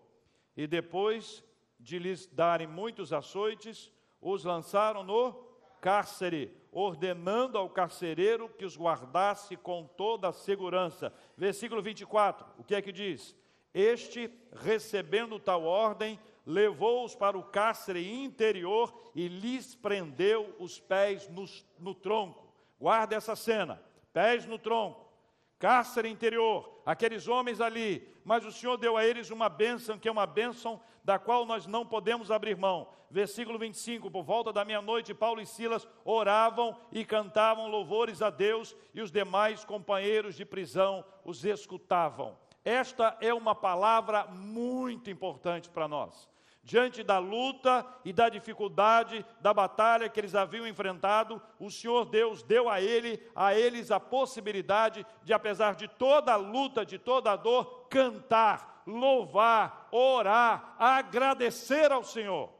E 0.56 0.66
depois 0.66 1.44
de 1.78 2.00
lhes 2.00 2.26
darem 2.26 2.66
muitos 2.66 3.12
açoites, 3.12 3.92
os 4.20 4.42
lançaram 4.42 5.04
no 5.04 5.47
cárcere, 5.80 6.54
ordenando 6.72 7.58
ao 7.58 7.70
carcereiro 7.70 8.48
que 8.48 8.64
os 8.64 8.76
guardasse 8.76 9.56
com 9.56 9.84
toda 9.84 10.28
a 10.28 10.32
segurança. 10.32 11.12
Versículo 11.36 11.82
24, 11.82 12.46
o 12.58 12.64
que 12.64 12.74
é 12.74 12.82
que 12.82 12.92
diz? 12.92 13.34
Este, 13.72 14.30
recebendo 14.52 15.38
tal 15.38 15.64
ordem, 15.64 16.18
levou-os 16.44 17.14
para 17.14 17.36
o 17.36 17.42
cárcere 17.42 18.10
interior 18.10 18.92
e 19.14 19.28
lhes 19.28 19.74
prendeu 19.74 20.54
os 20.58 20.80
pés 20.80 21.28
no, 21.28 21.44
no 21.78 21.94
tronco. 21.94 22.52
Guarda 22.80 23.16
essa 23.16 23.36
cena: 23.36 23.82
pés 24.12 24.46
no 24.46 24.58
tronco, 24.58 25.12
cárcere 25.58 26.08
interior, 26.08 26.80
aqueles 26.86 27.28
homens 27.28 27.60
ali, 27.60 28.08
mas 28.28 28.44
o 28.44 28.52
Senhor 28.52 28.76
deu 28.76 28.94
a 28.94 29.06
eles 29.06 29.30
uma 29.30 29.48
bênção, 29.48 29.98
que 29.98 30.06
é 30.06 30.12
uma 30.12 30.26
bênção 30.26 30.78
da 31.02 31.18
qual 31.18 31.46
nós 31.46 31.66
não 31.66 31.86
podemos 31.86 32.30
abrir 32.30 32.58
mão. 32.58 32.86
Versículo 33.10 33.58
25: 33.58 34.10
Por 34.10 34.22
volta 34.22 34.52
da 34.52 34.66
meia-noite, 34.66 35.14
Paulo 35.14 35.40
e 35.40 35.46
Silas 35.46 35.88
oravam 36.04 36.76
e 36.92 37.06
cantavam 37.06 37.68
louvores 37.68 38.20
a 38.20 38.28
Deus, 38.28 38.76
e 38.92 39.00
os 39.00 39.10
demais 39.10 39.64
companheiros 39.64 40.34
de 40.34 40.44
prisão 40.44 41.02
os 41.24 41.42
escutavam. 41.42 42.36
Esta 42.62 43.16
é 43.18 43.32
uma 43.32 43.54
palavra 43.54 44.26
muito 44.26 45.08
importante 45.08 45.70
para 45.70 45.88
nós 45.88 46.28
diante 46.68 47.02
da 47.02 47.18
luta 47.18 47.82
e 48.04 48.12
da 48.12 48.28
dificuldade 48.28 49.24
da 49.40 49.54
batalha 49.54 50.06
que 50.06 50.20
eles 50.20 50.34
haviam 50.34 50.66
enfrentado, 50.66 51.40
o 51.58 51.70
Senhor 51.70 52.04
Deus 52.04 52.42
deu 52.42 52.68
a 52.68 52.78
ele, 52.78 53.26
a 53.34 53.54
eles 53.54 53.90
a 53.90 53.98
possibilidade 53.98 55.06
de 55.24 55.32
apesar 55.32 55.74
de 55.76 55.88
toda 55.88 56.34
a 56.34 56.36
luta, 56.36 56.84
de 56.84 56.98
toda 56.98 57.32
a 57.32 57.36
dor, 57.36 57.88
cantar, 57.88 58.82
louvar, 58.86 59.88
orar, 59.90 60.76
agradecer 60.78 61.90
ao 61.90 62.04
Senhor. 62.04 62.52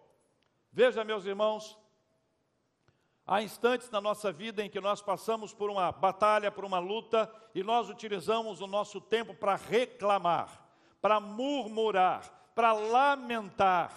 Veja, 0.73 1.05
meus 1.05 1.27
irmãos, 1.27 1.79
há 3.27 3.43
instantes 3.43 3.91
na 3.91 4.01
nossa 4.01 4.33
vida 4.33 4.65
em 4.65 4.71
que 4.71 4.81
nós 4.81 5.03
passamos 5.03 5.53
por 5.53 5.69
uma 5.69 5.93
batalha, 5.93 6.51
por 6.51 6.65
uma 6.65 6.79
luta, 6.79 7.31
e 7.55 7.63
nós 7.63 7.91
utilizamos 7.91 8.63
o 8.63 8.67
nosso 8.67 9.03
tempo 9.03 9.35
para 9.35 9.55
reclamar, 9.55 10.67
para 10.99 11.21
murmurar, 11.21 12.38
para 12.59 12.73
lamentar, 12.73 13.93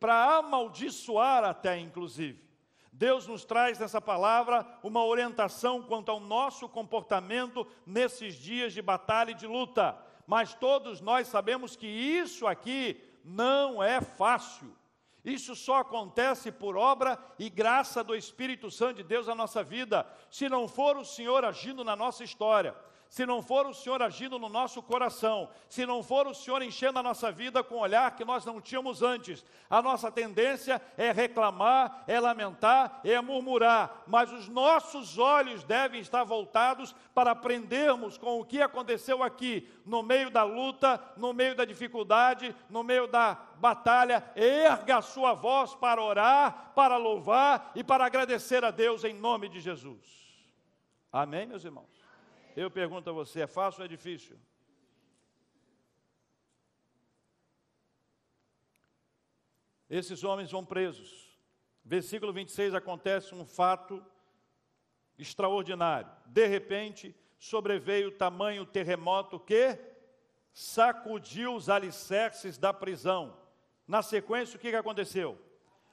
para 0.00 0.38
amaldiçoar 0.38 1.44
até 1.44 1.78
inclusive. 1.78 2.42
Deus 2.90 3.26
nos 3.26 3.44
traz 3.44 3.78
nessa 3.78 4.00
palavra 4.00 4.66
uma 4.82 5.04
orientação 5.04 5.82
quanto 5.82 6.10
ao 6.10 6.18
nosso 6.18 6.66
comportamento 6.70 7.66
nesses 7.84 8.34
dias 8.36 8.72
de 8.72 8.80
batalha 8.80 9.32
e 9.32 9.34
de 9.34 9.46
luta. 9.46 9.94
Mas 10.26 10.54
todos 10.54 11.02
nós 11.02 11.28
sabemos 11.28 11.76
que 11.76 11.86
isso 11.86 12.46
aqui 12.46 12.98
não 13.22 13.82
é 13.82 14.00
fácil. 14.00 14.74
Isso 15.22 15.54
só 15.54 15.80
acontece 15.80 16.50
por 16.50 16.78
obra 16.78 17.18
e 17.38 17.50
graça 17.50 18.02
do 18.02 18.16
Espírito 18.16 18.70
Santo 18.70 18.96
de 18.96 19.02
Deus 19.02 19.26
na 19.26 19.34
nossa 19.34 19.62
vida. 19.62 20.06
Se 20.30 20.48
não 20.48 20.66
for 20.66 20.96
o 20.96 21.04
Senhor 21.04 21.44
agindo 21.44 21.84
na 21.84 21.94
nossa 21.94 22.24
história, 22.24 22.74
se 23.12 23.26
não 23.26 23.42
for 23.42 23.66
o 23.66 23.74
Senhor 23.74 24.00
agindo 24.00 24.38
no 24.38 24.48
nosso 24.48 24.82
coração, 24.82 25.50
se 25.68 25.84
não 25.84 26.02
for 26.02 26.26
o 26.26 26.32
Senhor 26.32 26.62
enchendo 26.62 26.98
a 26.98 27.02
nossa 27.02 27.30
vida 27.30 27.62
com 27.62 27.74
o 27.74 27.80
olhar 27.80 28.16
que 28.16 28.24
nós 28.24 28.42
não 28.46 28.58
tínhamos 28.58 29.02
antes, 29.02 29.44
a 29.68 29.82
nossa 29.82 30.10
tendência 30.10 30.80
é 30.96 31.12
reclamar, 31.12 32.04
é 32.06 32.18
lamentar, 32.18 33.02
é 33.04 33.20
murmurar, 33.20 34.02
mas 34.06 34.32
os 34.32 34.48
nossos 34.48 35.18
olhos 35.18 35.62
devem 35.62 36.00
estar 36.00 36.24
voltados 36.24 36.94
para 37.14 37.32
aprendermos 37.32 38.16
com 38.16 38.40
o 38.40 38.46
que 38.46 38.62
aconteceu 38.62 39.22
aqui, 39.22 39.68
no 39.84 40.02
meio 40.02 40.30
da 40.30 40.42
luta, 40.42 40.98
no 41.14 41.34
meio 41.34 41.54
da 41.54 41.66
dificuldade, 41.66 42.56
no 42.70 42.82
meio 42.82 43.06
da 43.06 43.34
batalha, 43.58 44.24
erga 44.34 44.96
a 44.96 45.02
sua 45.02 45.34
voz 45.34 45.74
para 45.74 46.02
orar, 46.02 46.72
para 46.74 46.96
louvar 46.96 47.72
e 47.74 47.84
para 47.84 48.06
agradecer 48.06 48.64
a 48.64 48.70
Deus 48.70 49.04
em 49.04 49.12
nome 49.12 49.50
de 49.50 49.60
Jesus. 49.60 50.00
Amém, 51.12 51.44
meus 51.44 51.62
irmãos? 51.62 52.01
Eu 52.56 52.70
pergunto 52.70 53.08
a 53.10 53.12
você: 53.12 53.40
é 53.40 53.46
fácil 53.46 53.80
ou 53.80 53.86
é 53.86 53.88
difícil? 53.88 54.38
Esses 59.88 60.24
homens 60.24 60.50
vão 60.50 60.64
presos. 60.64 61.38
Versículo 61.84 62.32
26 62.32 62.74
acontece 62.74 63.34
um 63.34 63.44
fato 63.44 64.04
extraordinário. 65.18 66.10
De 66.26 66.46
repente, 66.46 67.14
sobreveio 67.38 68.10
tamanho 68.12 68.64
terremoto 68.64 69.38
que 69.38 69.78
sacudiu 70.52 71.54
os 71.54 71.68
alicerces 71.68 72.56
da 72.56 72.72
prisão. 72.72 73.36
Na 73.86 74.00
sequência, 74.00 74.56
o 74.56 74.60
que 74.60 74.68
aconteceu? 74.68 75.38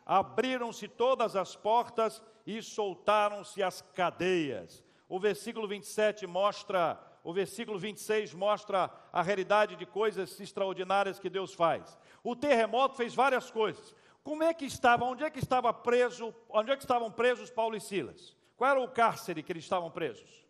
Abriram-se 0.05 0.87
todas 0.87 1.35
as 1.35 1.55
portas 1.55 2.21
e 2.45 2.61
soltaram-se 2.61 3.61
as 3.61 3.81
cadeias. 3.81 4.83
O 5.09 5.19
versículo 5.19 5.67
27 5.67 6.27
mostra, 6.27 7.01
o 7.23 7.33
versículo 7.33 7.79
26 7.79 8.35
mostra 8.35 8.91
a 9.11 9.23
realidade 9.23 9.75
de 9.75 9.83
coisas 9.83 10.39
extraordinárias 10.39 11.19
que 11.19 11.31
Deus 11.31 11.51
faz. 11.51 11.97
O 12.23 12.35
terremoto 12.35 12.95
fez 12.95 13.15
várias 13.15 13.49
coisas. 13.49 13.95
Como 14.23 14.43
é 14.43 14.53
que 14.53 14.65
estava, 14.65 15.03
onde 15.05 15.23
é 15.23 15.29
que 15.31 15.39
estava 15.39 15.73
preso, 15.73 16.33
onde 16.47 16.69
é 16.69 16.75
que 16.75 16.83
estavam 16.83 17.11
presos 17.11 17.49
Paulo 17.49 17.75
e 17.75 17.81
Silas? 17.81 18.37
Qual 18.55 18.69
era 18.69 18.79
o 18.79 18.87
cárcere 18.87 19.41
que 19.41 19.51
eles 19.51 19.63
estavam 19.63 19.89
presos? 19.89 20.45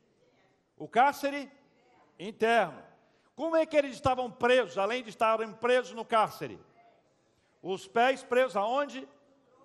O 0.77 0.89
cárcere 0.89 1.49
interno. 2.19 2.83
Como 3.37 3.55
é 3.55 3.65
que 3.65 3.77
eles 3.77 3.93
estavam 3.93 4.29
presos, 4.29 4.77
além 4.77 5.01
de 5.01 5.09
estarem 5.09 5.53
presos 5.53 5.93
no 5.93 6.03
cárcere? 6.03 6.59
Os 7.61 7.87
pés 7.87 8.23
presos 8.23 8.57
aonde? 8.57 9.07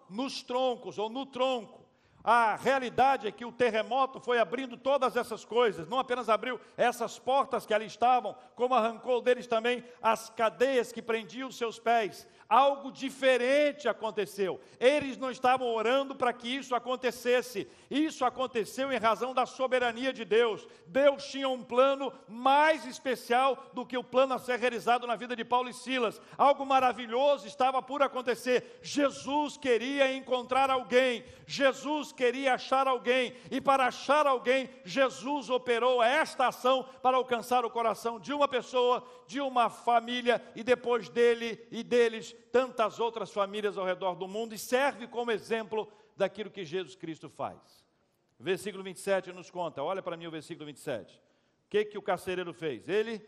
Nos 0.09 0.43
troncos 0.43 0.99
ou 0.99 1.11
no 1.11 1.27
tronco. 1.27 1.84
A 2.25 2.57
realidade 2.57 3.29
é 3.29 3.31
que 3.31 3.45
o 3.45 3.53
terremoto 3.53 4.19
foi 4.19 4.39
abrindo 4.39 4.79
todas 4.79 5.15
essas 5.15 5.45
coisas, 5.45 5.87
não 5.87 5.99
apenas 5.99 6.31
abriu 6.31 6.59
essas 6.75 7.19
portas 7.19 7.67
que 7.67 7.75
ali 7.75 7.85
estavam, 7.85 8.35
como 8.55 8.75
arrancou 8.75 9.21
deles 9.21 9.47
também 9.47 9.85
as 10.01 10.31
cadeias 10.31 10.91
que 10.91 11.03
prendiam 11.03 11.51
os 11.51 11.59
seus 11.59 11.79
pés. 11.79 12.27
Algo 12.49 12.93
diferente 12.93 13.89
aconteceu. 13.89 14.61
Eles 14.79 15.17
não 15.17 15.31
estavam 15.31 15.67
orando 15.67 16.15
para 16.15 16.33
que 16.33 16.49
isso 16.49 16.75
acontecesse. 16.75 17.69
Isso 17.91 18.25
aconteceu 18.25 18.93
em 18.93 18.99
razão 18.99 19.35
da 19.35 19.45
soberania 19.45 20.13
de 20.13 20.25
Deus. 20.25 20.67
Deus 20.87 21.25
tinha 21.25 21.49
um 21.49 21.63
plano 21.63 22.13
mais 22.29 22.87
especial 22.87 23.71
do 23.73 23.85
que 23.85 23.97
o 23.97 24.05
plano 24.05 24.35
a 24.35 24.39
ser 24.39 24.59
realizado 24.59 25.07
na 25.07 25.17
vida 25.17 25.35
de 25.35 25.45
Paulo 25.45 25.69
e 25.69 25.75
Silas. 25.75 26.21
Algo 26.39 26.65
maravilhoso 26.65 27.47
estava 27.47 27.83
por 27.83 28.03
acontecer. 28.03 28.79
Jesus 28.83 29.57
queria 29.57 30.15
encontrar 30.15 30.71
alguém. 30.71 31.25
Jesus 31.47 32.13
queria 32.13 32.55
achar 32.55 32.87
alguém, 32.89 33.35
e 33.51 33.61
para 33.61 33.87
achar 33.87 34.27
alguém, 34.27 34.69
Jesus 34.85 35.51
operou 35.51 36.03
esta 36.03 36.49
ação 36.49 36.89
para 37.03 37.17
alcançar 37.17 37.65
o 37.65 37.71
coração 37.71 38.19
de 38.19 38.33
uma 38.33 38.49
pessoa, 38.49 39.07
de 39.27 39.41
uma 39.41 39.69
família, 39.69 40.43
e 40.55 40.63
depois 40.63 41.09
dele 41.09 41.67
e 41.71 41.83
deles, 41.83 42.35
tantas 42.51 42.99
outras 42.99 43.31
famílias 43.31 43.77
ao 43.77 43.85
redor 43.85 44.15
do 44.15 44.29
mundo, 44.29 44.55
e 44.55 44.59
serve 44.59 45.07
como 45.07 45.31
exemplo 45.31 45.91
daquilo 46.17 46.51
que 46.51 46.65
Jesus 46.65 46.95
Cristo 46.95 47.29
faz. 47.29 47.85
Versículo 48.39 48.83
27 48.83 49.33
nos 49.33 49.51
conta, 49.51 49.83
olha 49.83 50.03
para 50.03 50.17
mim 50.17 50.27
o 50.27 50.31
versículo 50.31 50.67
27. 50.67 51.17
O 51.17 51.21
que, 51.69 51.85
que 51.85 51.99
o 51.99 52.03
carcereiro 52.03 52.53
fez? 52.53 52.89
Ele 52.89 53.21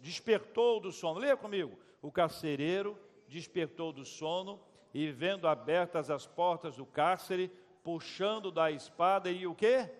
despertou 0.00 0.80
do 0.80 0.92
sono. 0.92 1.18
Leia 1.18 1.36
comigo. 1.36 1.78
O 2.00 2.10
carcereiro 2.10 2.98
despertou 3.28 3.92
do 3.92 4.04
sono 4.04 4.60
e, 4.96 5.12
vendo 5.12 5.46
abertas 5.46 6.08
as 6.08 6.26
portas 6.26 6.76
do 6.76 6.86
cárcere, 6.86 7.52
puxando 7.84 8.50
da 8.50 8.70
espada 8.70 9.30
e 9.30 9.46
o 9.46 9.54
quê? 9.54 9.90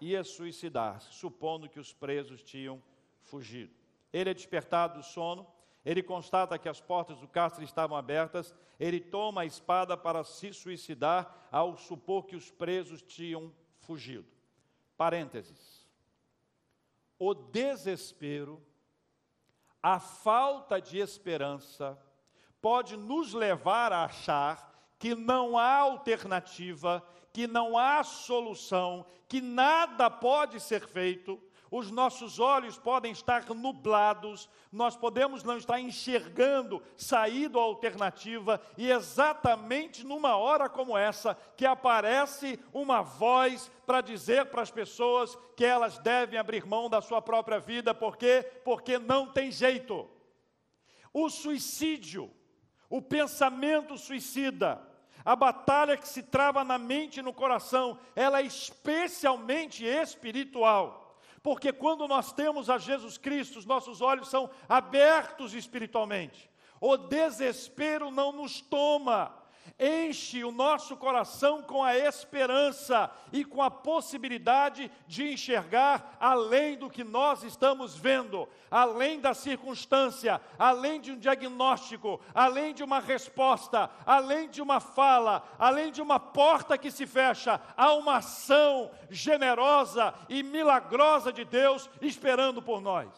Ia 0.00 0.22
suicidar-se, 0.22 1.12
supondo 1.14 1.68
que 1.68 1.80
os 1.80 1.92
presos 1.92 2.40
tinham 2.40 2.80
fugido. 3.24 3.74
Ele 4.12 4.30
é 4.30 4.34
despertado 4.34 5.00
do 5.00 5.02
sono, 5.04 5.44
ele 5.84 6.00
constata 6.00 6.56
que 6.60 6.68
as 6.68 6.80
portas 6.80 7.18
do 7.18 7.26
cárcere 7.26 7.64
estavam 7.64 7.96
abertas, 7.96 8.54
ele 8.78 9.00
toma 9.00 9.40
a 9.40 9.46
espada 9.46 9.96
para 9.96 10.22
se 10.22 10.52
suicidar, 10.52 11.48
ao 11.50 11.76
supor 11.76 12.24
que 12.24 12.36
os 12.36 12.52
presos 12.52 13.02
tinham 13.02 13.52
fugido. 13.80 14.28
Parênteses. 14.96 15.84
O 17.18 17.34
desespero, 17.34 18.62
a 19.82 19.98
falta 19.98 20.80
de 20.80 20.98
esperança, 20.98 21.98
pode 22.60 22.96
nos 22.96 23.32
levar 23.32 23.92
a 23.92 24.04
achar 24.04 24.68
que 24.98 25.14
não 25.14 25.56
há 25.56 25.76
alternativa, 25.76 27.04
que 27.32 27.46
não 27.46 27.78
há 27.78 28.02
solução, 28.02 29.06
que 29.28 29.40
nada 29.40 30.10
pode 30.10 30.58
ser 30.58 30.86
feito, 30.86 31.40
os 31.70 31.90
nossos 31.90 32.38
olhos 32.38 32.78
podem 32.78 33.12
estar 33.12 33.44
nublados, 33.50 34.48
nós 34.72 34.96
podemos 34.96 35.42
não 35.42 35.58
estar 35.58 35.78
enxergando 35.78 36.82
saída 36.96 37.58
alternativa, 37.58 38.60
e 38.76 38.90
exatamente 38.90 40.04
numa 40.04 40.36
hora 40.36 40.68
como 40.68 40.96
essa, 40.96 41.36
que 41.56 41.66
aparece 41.66 42.58
uma 42.72 43.02
voz 43.02 43.70
para 43.86 44.00
dizer 44.00 44.46
para 44.46 44.62
as 44.62 44.70
pessoas 44.70 45.36
que 45.56 45.64
elas 45.64 45.98
devem 45.98 46.38
abrir 46.38 46.66
mão 46.66 46.88
da 46.88 47.02
sua 47.02 47.20
própria 47.20 47.58
vida, 47.58 47.94
por 47.94 48.16
quê? 48.16 48.42
Porque 48.64 48.98
não 48.98 49.26
tem 49.26 49.52
jeito. 49.52 50.08
O 51.12 51.28
suicídio, 51.28 52.30
o 52.88 53.02
pensamento 53.02 53.96
suicida, 53.98 54.80
a 55.24 55.36
batalha 55.36 55.96
que 55.96 56.08
se 56.08 56.22
trava 56.22 56.64
na 56.64 56.78
mente 56.78 57.20
e 57.20 57.22
no 57.22 57.32
coração, 57.32 57.98
ela 58.16 58.40
é 58.40 58.44
especialmente 58.44 59.84
espiritual. 59.84 61.18
Porque 61.42 61.72
quando 61.72 62.08
nós 62.08 62.32
temos 62.32 62.68
a 62.70 62.78
Jesus 62.78 63.18
Cristo, 63.18 63.58
os 63.58 63.66
nossos 63.66 64.00
olhos 64.00 64.28
são 64.28 64.50
abertos 64.68 65.54
espiritualmente. 65.54 66.50
O 66.80 66.96
desespero 66.96 68.10
não 68.10 68.32
nos 68.32 68.60
toma, 68.60 69.34
enche 69.78 70.44
o 70.44 70.52
nosso 70.52 70.96
coração 70.96 71.62
com 71.62 71.82
a 71.82 71.96
esperança 71.96 73.10
e 73.32 73.44
com 73.44 73.62
a 73.62 73.70
possibilidade 73.70 74.90
de 75.06 75.32
enxergar 75.32 76.16
além 76.20 76.76
do 76.76 76.90
que 76.90 77.02
nós 77.04 77.42
estamos 77.42 77.96
vendo, 77.96 78.48
além 78.70 79.20
da 79.20 79.34
circunstância, 79.34 80.40
além 80.58 81.00
de 81.00 81.12
um 81.12 81.18
diagnóstico, 81.18 82.20
além 82.34 82.74
de 82.74 82.82
uma 82.82 83.00
resposta, 83.00 83.90
além 84.04 84.48
de 84.48 84.60
uma 84.62 84.80
fala, 84.80 85.42
além 85.58 85.90
de 85.90 86.02
uma 86.02 86.18
porta 86.18 86.78
que 86.78 86.90
se 86.90 87.06
fecha, 87.06 87.60
há 87.76 87.92
uma 87.94 88.16
ação 88.16 88.90
generosa 89.10 90.14
e 90.28 90.42
milagrosa 90.42 91.32
de 91.32 91.44
Deus 91.44 91.88
esperando 92.00 92.62
por 92.62 92.80
nós. 92.80 93.08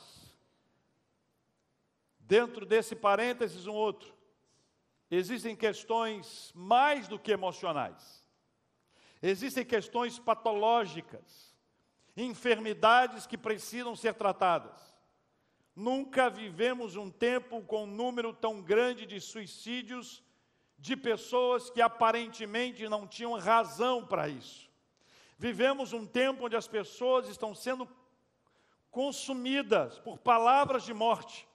Dentro 2.19 2.65
desse 2.65 2.95
parênteses, 2.95 3.67
um 3.67 3.75
outro 3.75 4.20
existem 5.11 5.57
questões 5.57 6.53
mais 6.55 7.09
do 7.09 7.18
que 7.18 7.33
emocionais. 7.33 8.20
Existem 9.20 9.64
questões 9.64 10.18
patológicas, 10.18 11.55
enfermidades 12.16 13.27
que 13.27 13.37
precisam 13.37 13.96
ser 13.96 14.14
tratadas. 14.14 14.94
Nunca 15.75 16.31
vivemos 16.31 16.96
um 16.96 17.11
tempo 17.11 17.62
com 17.62 17.85
um 17.85 17.87
número 17.87 18.33
tão 18.33 18.62
grande 18.62 19.05
de 19.05 19.20
suicídios 19.20 20.23
de 20.79 20.96
pessoas 20.96 21.68
que 21.70 21.83
aparentemente 21.83 22.88
não 22.88 23.07
tinham 23.07 23.38
razão 23.38 24.07
para 24.07 24.29
isso. 24.29 24.70
Vivemos 25.37 25.92
um 25.92 26.07
tempo 26.07 26.46
onde 26.46 26.57
as 26.57 26.68
pessoas 26.68 27.29
estão 27.29 27.55
sendo 27.55 27.88
consumidas 28.90 29.99
por 29.99 30.18
palavras 30.18 30.85
de 30.85 30.94
morte, 30.94 31.46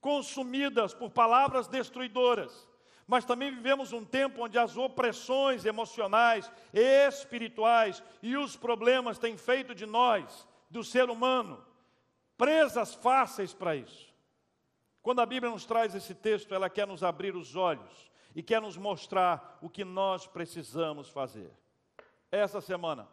consumidas 0.00 0.94
por 0.94 1.10
palavras 1.10 1.68
destruidoras 1.68 2.68
mas 3.12 3.26
também 3.26 3.54
vivemos 3.54 3.92
um 3.92 4.02
tempo 4.02 4.42
onde 4.42 4.58
as 4.58 4.78
opressões 4.78 5.66
emocionais, 5.66 6.50
espirituais 6.72 8.02
e 8.22 8.38
os 8.38 8.56
problemas 8.56 9.18
têm 9.18 9.36
feito 9.36 9.74
de 9.74 9.84
nós, 9.84 10.48
do 10.70 10.82
ser 10.82 11.10
humano, 11.10 11.62
presas 12.38 12.94
fáceis 12.94 13.52
para 13.52 13.76
isso. 13.76 14.10
Quando 15.02 15.20
a 15.20 15.26
Bíblia 15.26 15.52
nos 15.52 15.66
traz 15.66 15.94
esse 15.94 16.14
texto, 16.14 16.54
ela 16.54 16.70
quer 16.70 16.86
nos 16.86 17.02
abrir 17.02 17.36
os 17.36 17.54
olhos 17.54 18.10
e 18.34 18.42
quer 18.42 18.62
nos 18.62 18.78
mostrar 18.78 19.58
o 19.60 19.68
que 19.68 19.84
nós 19.84 20.26
precisamos 20.26 21.10
fazer. 21.10 21.52
Essa 22.30 22.62
semana, 22.62 23.06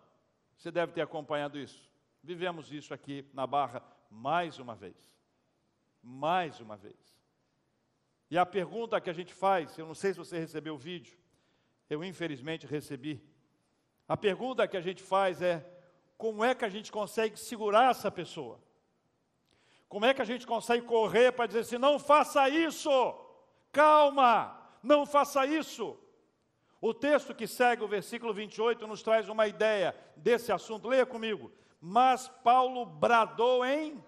você 0.55 0.71
deve 0.71 0.93
ter 0.93 1.01
acompanhado 1.01 1.59
isso. 1.59 1.91
Vivemos 2.23 2.71
isso 2.71 2.93
aqui 2.93 3.29
na 3.33 3.45
Barra 3.45 3.83
mais 4.09 4.59
uma 4.59 4.75
vez. 4.75 4.95
Mais 6.01 6.62
uma 6.62 6.77
vez. 6.77 7.18
E 8.30 8.38
a 8.38 8.46
pergunta 8.46 9.02
que 9.02 9.10
a 9.10 9.13
gente 9.13 9.34
faz, 9.34 9.78
eu 9.78 9.86
não 9.86 9.96
sei 9.96 10.13
se 10.13 10.20
você 10.20 10.38
recebeu 10.38 10.76
o 10.76 10.78
vídeo, 10.78 11.18
eu 11.89 12.04
infelizmente 12.04 12.68
recebi. 12.68 13.24
A 14.08 14.15
pergunta 14.15 14.68
que 14.68 14.78
a 14.78 14.82
gente 14.82 15.02
faz 15.02 15.42
é: 15.42 15.65
como 16.18 16.44
é 16.44 16.54
que 16.54 16.63
a 16.63 16.70
gente 16.70 16.92
consegue 16.92 17.39
segurar 17.39 17.89
essa 17.89 18.12
pessoa? 18.12 18.62
Como 19.88 20.06
é 20.06 20.13
que 20.13 20.22
a 20.22 20.26
gente 20.26 20.46
consegue 20.46 20.86
correr 20.86 21.32
para 21.32 21.48
dizer 21.48 21.62
assim: 21.62 21.78
não 21.80 21.98
faça 21.98 22.48
isso, 22.48 22.92
calma, 23.72 24.56
não 24.84 25.06
faça 25.06 25.46
isso? 25.48 25.98
O 26.80 26.94
texto 26.94 27.34
que 27.34 27.48
segue 27.48 27.84
o 27.84 27.88
versículo 27.88 28.34
28 28.34 28.88
nos 28.88 29.02
traz 29.02 29.28
uma 29.28 29.48
ideia 29.48 29.96
desse 30.15 30.52
assunto, 30.52 30.88
leia 30.88 31.06
comigo. 31.06 31.52
Mas 31.82 32.30
Paulo 32.44 32.86
bradou 32.86 33.65
em. 33.65 34.04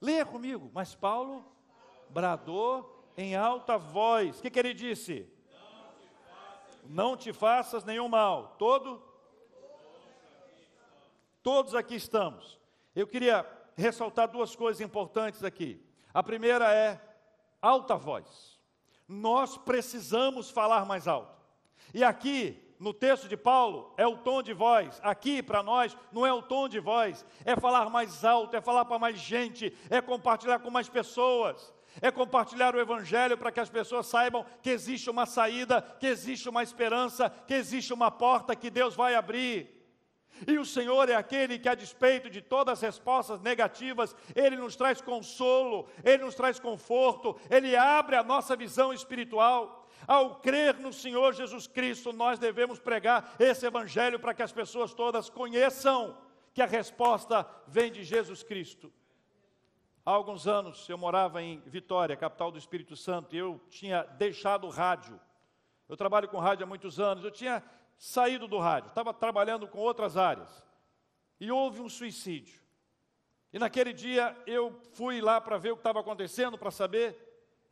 Leia 0.00 0.26
comigo, 0.26 0.70
mas 0.74 0.94
Paulo 0.94 1.44
bradou 2.12 3.02
em 3.16 3.34
alta 3.34 3.78
voz. 3.78 4.38
O 4.38 4.42
que, 4.42 4.50
que 4.50 4.58
ele 4.58 4.74
disse? 4.74 5.26
Não 6.84 7.16
te 7.16 7.32
faças 7.32 7.84
nenhum 7.84 8.08
mal. 8.08 8.56
Todo? 8.58 9.02
Todos 11.42 11.74
aqui 11.74 11.94
estamos. 11.94 12.58
Eu 12.94 13.06
queria 13.06 13.46
ressaltar 13.74 14.28
duas 14.28 14.54
coisas 14.54 14.80
importantes 14.80 15.42
aqui. 15.42 15.82
A 16.12 16.22
primeira 16.22 16.72
é 16.72 17.00
alta 17.60 17.96
voz. 17.96 18.60
Nós 19.08 19.56
precisamos 19.56 20.50
falar 20.50 20.84
mais 20.84 21.08
alto. 21.08 21.40
E 21.94 22.04
aqui, 22.04 22.62
no 22.78 22.92
texto 22.92 23.28
de 23.28 23.36
Paulo, 23.36 23.92
é 23.96 24.06
o 24.06 24.18
tom 24.18 24.42
de 24.42 24.52
voz. 24.52 25.00
Aqui, 25.02 25.42
para 25.42 25.62
nós, 25.62 25.96
não 26.12 26.26
é 26.26 26.32
o 26.32 26.42
tom 26.42 26.68
de 26.68 26.78
voz. 26.78 27.24
É 27.44 27.56
falar 27.56 27.88
mais 27.90 28.24
alto, 28.24 28.56
é 28.56 28.60
falar 28.60 28.84
para 28.84 28.98
mais 28.98 29.18
gente, 29.18 29.76
é 29.88 30.00
compartilhar 30.00 30.58
com 30.58 30.70
mais 30.70 30.88
pessoas 30.88 31.72
é 32.00 32.10
compartilhar 32.10 32.74
o 32.74 32.80
Evangelho 32.80 33.36
para 33.36 33.52
que 33.52 33.60
as 33.60 33.68
pessoas 33.68 34.06
saibam 34.06 34.44
que 34.62 34.70
existe 34.70 35.10
uma 35.10 35.26
saída, 35.26 35.82
que 36.00 36.06
existe 36.06 36.48
uma 36.48 36.62
esperança, 36.62 37.30
que 37.46 37.54
existe 37.54 37.92
uma 37.92 38.10
porta 38.10 38.56
que 38.56 38.70
Deus 38.70 38.94
vai 38.94 39.14
abrir. 39.14 39.82
E 40.46 40.58
o 40.58 40.64
Senhor 40.64 41.08
é 41.08 41.14
aquele 41.14 41.58
que, 41.58 41.68
a 41.68 41.74
despeito 41.74 42.28
de 42.28 42.40
todas 42.40 42.78
as 42.78 42.82
respostas 42.82 43.40
negativas, 43.40 44.16
Ele 44.34 44.56
nos 44.56 44.74
traz 44.74 45.00
consolo, 45.00 45.88
Ele 46.02 46.24
nos 46.24 46.34
traz 46.34 46.58
conforto, 46.58 47.38
Ele 47.50 47.76
abre 47.76 48.16
a 48.16 48.24
nossa 48.24 48.56
visão 48.56 48.92
espiritual. 48.92 49.86
Ao 50.06 50.40
crer 50.40 50.80
no 50.80 50.92
Senhor 50.92 51.32
Jesus 51.32 51.68
Cristo, 51.68 52.12
nós 52.12 52.38
devemos 52.38 52.80
pregar 52.80 53.34
esse 53.38 53.66
Evangelho 53.66 54.18
para 54.18 54.34
que 54.34 54.42
as 54.42 54.50
pessoas 54.50 54.92
todas 54.92 55.30
conheçam 55.30 56.16
que 56.52 56.60
a 56.60 56.66
resposta 56.66 57.46
vem 57.68 57.92
de 57.92 58.02
Jesus 58.02 58.42
Cristo. 58.42 58.92
Há 60.04 60.10
alguns 60.10 60.48
anos 60.48 60.88
eu 60.88 60.98
morava 60.98 61.40
em 61.40 61.60
Vitória, 61.60 62.16
capital 62.16 62.50
do 62.50 62.58
Espírito 62.58 62.96
Santo, 62.96 63.36
e 63.36 63.38
eu 63.38 63.60
tinha 63.70 64.02
deixado 64.02 64.66
o 64.66 64.70
rádio. 64.70 65.20
Eu 65.88 65.96
trabalho 65.96 66.28
com 66.28 66.38
rádio 66.38 66.64
há 66.64 66.66
muitos 66.66 66.98
anos, 66.98 67.24
eu 67.24 67.30
tinha 67.30 67.62
saído 67.96 68.48
do 68.48 68.58
rádio, 68.58 68.88
estava 68.88 69.14
trabalhando 69.14 69.68
com 69.68 69.78
outras 69.78 70.16
áreas. 70.16 70.66
E 71.38 71.52
houve 71.52 71.80
um 71.80 71.88
suicídio. 71.88 72.60
E 73.52 73.58
naquele 73.60 73.92
dia 73.92 74.36
eu 74.44 74.72
fui 74.92 75.20
lá 75.20 75.40
para 75.40 75.56
ver 75.56 75.70
o 75.70 75.76
que 75.76 75.80
estava 75.80 76.00
acontecendo, 76.00 76.58
para 76.58 76.72
saber. 76.72 77.16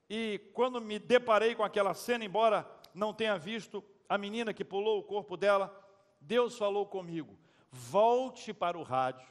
E 0.09 0.38
quando 0.55 0.81
me 0.81 1.01
deparei 1.01 1.57
com 1.57 1.64
aquela 1.64 1.95
cena, 1.95 2.25
embora 2.25 2.64
não 2.95 3.12
tenha 3.12 3.37
visto 3.38 3.83
a 4.09 4.16
menina 4.16 4.55
que 4.55 4.64
pulou 4.64 5.01
o 5.01 5.05
corpo 5.05 5.37
dela, 5.37 5.75
Deus 6.21 6.57
falou 6.57 6.87
comigo: 6.87 7.37
volte 7.73 8.53
para 8.53 8.79
o 8.79 8.85
rádio, 8.85 9.27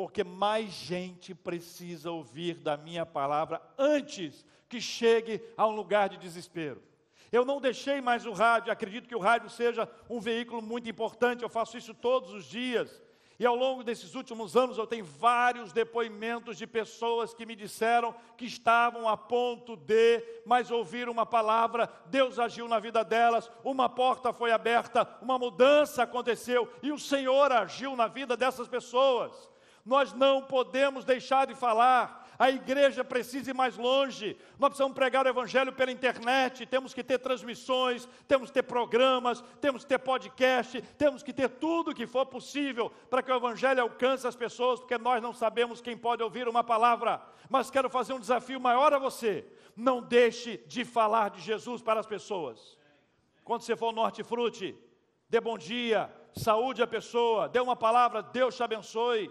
porque 0.00 0.24
mais 0.24 0.70
gente 0.70 1.34
precisa 1.34 2.10
ouvir 2.10 2.54
da 2.54 2.74
minha 2.74 3.04
palavra 3.04 3.60
antes 3.76 4.46
que 4.66 4.80
chegue 4.80 5.42
a 5.58 5.66
um 5.66 5.72
lugar 5.72 6.08
de 6.08 6.16
desespero. 6.16 6.82
Eu 7.30 7.44
não 7.44 7.60
deixei 7.60 8.00
mais 8.00 8.24
o 8.24 8.32
rádio, 8.32 8.72
acredito 8.72 9.06
que 9.06 9.14
o 9.14 9.20
rádio 9.20 9.50
seja 9.50 9.86
um 10.08 10.18
veículo 10.18 10.62
muito 10.62 10.88
importante, 10.88 11.42
eu 11.42 11.50
faço 11.50 11.76
isso 11.76 11.92
todos 11.92 12.32
os 12.32 12.46
dias. 12.46 13.02
E 13.38 13.44
ao 13.44 13.54
longo 13.54 13.84
desses 13.84 14.14
últimos 14.14 14.56
anos 14.56 14.78
eu 14.78 14.86
tenho 14.86 15.04
vários 15.04 15.70
depoimentos 15.70 16.56
de 16.56 16.66
pessoas 16.66 17.34
que 17.34 17.44
me 17.44 17.54
disseram 17.54 18.14
que 18.38 18.46
estavam 18.46 19.06
a 19.06 19.18
ponto 19.18 19.76
de, 19.76 20.24
mas 20.46 20.70
ouviram 20.70 21.12
uma 21.12 21.26
palavra, 21.26 21.92
Deus 22.06 22.38
agiu 22.38 22.66
na 22.66 22.78
vida 22.78 23.04
delas, 23.04 23.50
uma 23.62 23.86
porta 23.86 24.32
foi 24.32 24.50
aberta, 24.50 25.06
uma 25.20 25.38
mudança 25.38 26.04
aconteceu 26.04 26.72
e 26.82 26.90
o 26.90 26.98
Senhor 26.98 27.52
agiu 27.52 27.94
na 27.94 28.08
vida 28.08 28.34
dessas 28.34 28.66
pessoas. 28.66 29.49
Nós 29.84 30.12
não 30.12 30.42
podemos 30.42 31.04
deixar 31.04 31.46
de 31.46 31.54
falar 31.54 32.20
a 32.40 32.48
igreja 32.48 33.04
precisa 33.04 33.50
ir 33.50 33.54
mais 33.54 33.76
longe. 33.76 34.34
Nós 34.58 34.70
precisamos 34.70 34.94
pregar 34.94 35.26
o 35.26 35.28
evangelho 35.28 35.74
pela 35.74 35.92
internet, 35.92 36.64
temos 36.64 36.94
que 36.94 37.04
ter 37.04 37.18
transmissões, 37.18 38.08
temos 38.26 38.48
que 38.48 38.54
ter 38.54 38.62
programas, 38.62 39.44
temos 39.60 39.82
que 39.82 39.90
ter 39.90 39.98
podcast, 39.98 40.80
temos 40.96 41.22
que 41.22 41.34
ter 41.34 41.50
tudo 41.50 41.94
que 41.94 42.06
for 42.06 42.24
possível 42.24 42.90
para 43.10 43.22
que 43.22 43.30
o 43.30 43.36
evangelho 43.36 43.82
alcance 43.82 44.26
as 44.26 44.34
pessoas, 44.34 44.80
porque 44.80 44.96
nós 44.96 45.22
não 45.22 45.34
sabemos 45.34 45.82
quem 45.82 45.98
pode 45.98 46.22
ouvir 46.22 46.48
uma 46.48 46.64
palavra. 46.64 47.20
Mas 47.46 47.70
quero 47.70 47.90
fazer 47.90 48.14
um 48.14 48.18
desafio 48.20 48.58
maior 48.58 48.94
a 48.94 48.98
você. 48.98 49.44
Não 49.76 50.00
deixe 50.00 50.56
de 50.66 50.82
falar 50.82 51.28
de 51.28 51.42
Jesus 51.42 51.82
para 51.82 52.00
as 52.00 52.06
pessoas. 52.06 52.78
Quando 53.44 53.60
você 53.60 53.76
for 53.76 53.88
ao 53.88 53.92
Norte 53.92 54.24
Frute, 54.24 54.74
dê 55.28 55.42
bom 55.42 55.58
dia, 55.58 56.10
saúde 56.34 56.82
a 56.82 56.86
pessoa, 56.86 57.50
dê 57.50 57.60
uma 57.60 57.76
palavra, 57.76 58.22
Deus 58.22 58.56
te 58.56 58.62
abençoe 58.62 59.30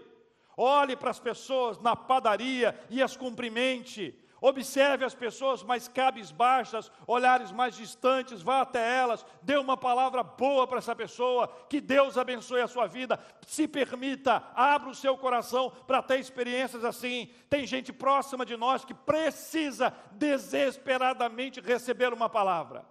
olhe 0.56 0.96
para 0.96 1.10
as 1.10 1.18
pessoas 1.18 1.78
na 1.78 1.94
padaria 1.94 2.78
e 2.88 3.02
as 3.02 3.16
cumprimente. 3.16 4.18
Observe 4.42 5.04
as 5.04 5.14
pessoas 5.14 5.62
mais 5.62 5.86
cabisbaixas, 5.86 6.90
olhares 7.06 7.52
mais 7.52 7.76
distantes, 7.76 8.40
vá 8.40 8.62
até 8.62 8.98
elas, 8.98 9.24
dê 9.42 9.58
uma 9.58 9.76
palavra 9.76 10.22
boa 10.22 10.66
para 10.66 10.78
essa 10.78 10.96
pessoa, 10.96 11.46
que 11.68 11.78
Deus 11.78 12.16
abençoe 12.16 12.62
a 12.62 12.66
sua 12.66 12.86
vida. 12.86 13.20
Se 13.46 13.68
permita, 13.68 14.42
abra 14.54 14.88
o 14.88 14.94
seu 14.94 15.18
coração 15.18 15.70
para 15.86 16.02
ter 16.02 16.18
experiências 16.18 16.84
assim. 16.86 17.28
Tem 17.50 17.66
gente 17.66 17.92
próxima 17.92 18.46
de 18.46 18.56
nós 18.56 18.82
que 18.82 18.94
precisa 18.94 19.92
desesperadamente 20.12 21.60
receber 21.60 22.10
uma 22.14 22.30
palavra. 22.30 22.86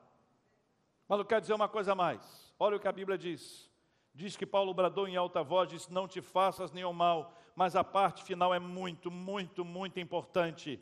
Mas 1.07 1.17
eu 1.17 1.25
quero 1.25 1.41
dizer 1.41 1.55
uma 1.55 1.67
coisa 1.67 1.93
a 1.93 1.95
mais. 1.95 2.53
Olha 2.59 2.77
o 2.77 2.79
que 2.79 2.87
a 2.87 2.91
Bíblia 2.91 3.17
diz. 3.17 3.67
Diz 4.13 4.37
que 4.37 4.45
Paulo 4.45 4.73
bradou 4.73 5.07
em 5.07 5.15
alta 5.15 5.41
voz, 5.41 5.69
disse: 5.69 5.91
Não 5.91 6.07
te 6.07 6.21
faças 6.21 6.71
nenhum 6.71 6.93
mal, 6.93 7.33
mas 7.59 7.75
a 7.75 7.83
parte 7.83 8.23
final 8.23 8.53
é 8.53 8.59
muito, 8.59 9.11
muito, 9.11 9.65
muito 9.65 9.99
importante. 9.99 10.79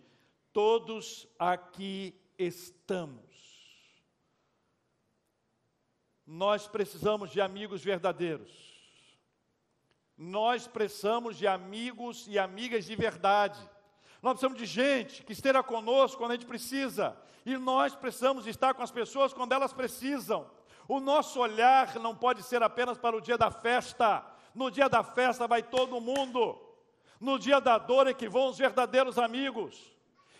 Todos 0.53 1.27
aqui 1.39 2.13
estamos. 2.37 3.25
Nós 6.23 6.67
precisamos 6.67 7.31
de 7.31 7.41
amigos 7.41 7.83
verdadeiros. 7.83 8.51
Nós 10.15 10.67
precisamos 10.67 11.35
de 11.35 11.47
amigos 11.47 12.27
e 12.27 12.37
amigas 12.37 12.85
de 12.85 12.95
verdade. 12.95 13.59
Nós 14.21 14.33
precisamos 14.33 14.59
de 14.59 14.67
gente 14.67 15.23
que 15.23 15.33
esteja 15.33 15.63
conosco 15.63 16.19
quando 16.19 16.33
a 16.33 16.35
gente 16.35 16.45
precisa. 16.45 17.17
E 17.43 17.57
nós 17.57 17.95
precisamos 17.95 18.45
estar 18.45 18.75
com 18.75 18.83
as 18.83 18.91
pessoas 18.91 19.33
quando 19.33 19.51
elas 19.51 19.73
precisam. 19.73 20.47
O 20.87 20.99
nosso 20.99 21.39
olhar 21.39 21.95
não 21.95 22.15
pode 22.15 22.43
ser 22.43 22.61
apenas 22.61 22.99
para 22.99 23.17
o 23.17 23.21
dia 23.21 23.35
da 23.35 23.49
festa. 23.49 24.23
No 24.53 24.69
dia 24.69 24.87
da 24.87 25.03
festa 25.03 25.47
vai 25.47 25.63
todo 25.63 25.99
mundo. 25.99 26.66
No 27.19 27.39
dia 27.39 27.59
da 27.59 27.77
dor 27.77 28.07
é 28.07 28.13
que 28.13 28.29
vão 28.29 28.49
os 28.49 28.57
verdadeiros 28.57 29.17
amigos. 29.17 29.95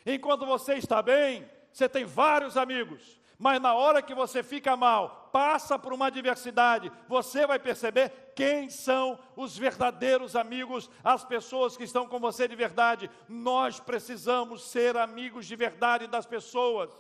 Enquanto 0.06 0.46
você 0.46 0.76
está 0.76 1.02
bem, 1.02 1.50
você 1.72 1.90
tem 1.90 2.06
vários 2.06 2.56
amigos. 2.56 3.20
Mas 3.40 3.62
na 3.62 3.74
hora 3.76 4.02
que 4.02 4.16
você 4.16 4.42
fica 4.42 4.76
mal, 4.76 5.30
passa 5.32 5.78
por 5.78 5.94
uma 5.94 6.08
adversidade, 6.08 6.92
você 7.08 7.46
vai 7.46 7.60
perceber 7.60 8.32
quem 8.36 8.70
são 8.70 9.20
os 9.36 9.56
verdadeiros 9.56 10.36
amigos, 10.36 10.90
as 11.04 11.24
pessoas 11.24 11.78
que 11.78 11.84
estão 11.84 12.08
com 12.08 12.20
você 12.20 12.48
de 12.48 12.56
verdade. 12.56 13.10
Nós 13.30 13.80
precisamos 13.80 14.64
ser 14.70 14.98
amigos 14.98 15.46
de 15.46 15.56
verdade 15.56 16.08
das 16.08 16.26
pessoas. 16.26 16.92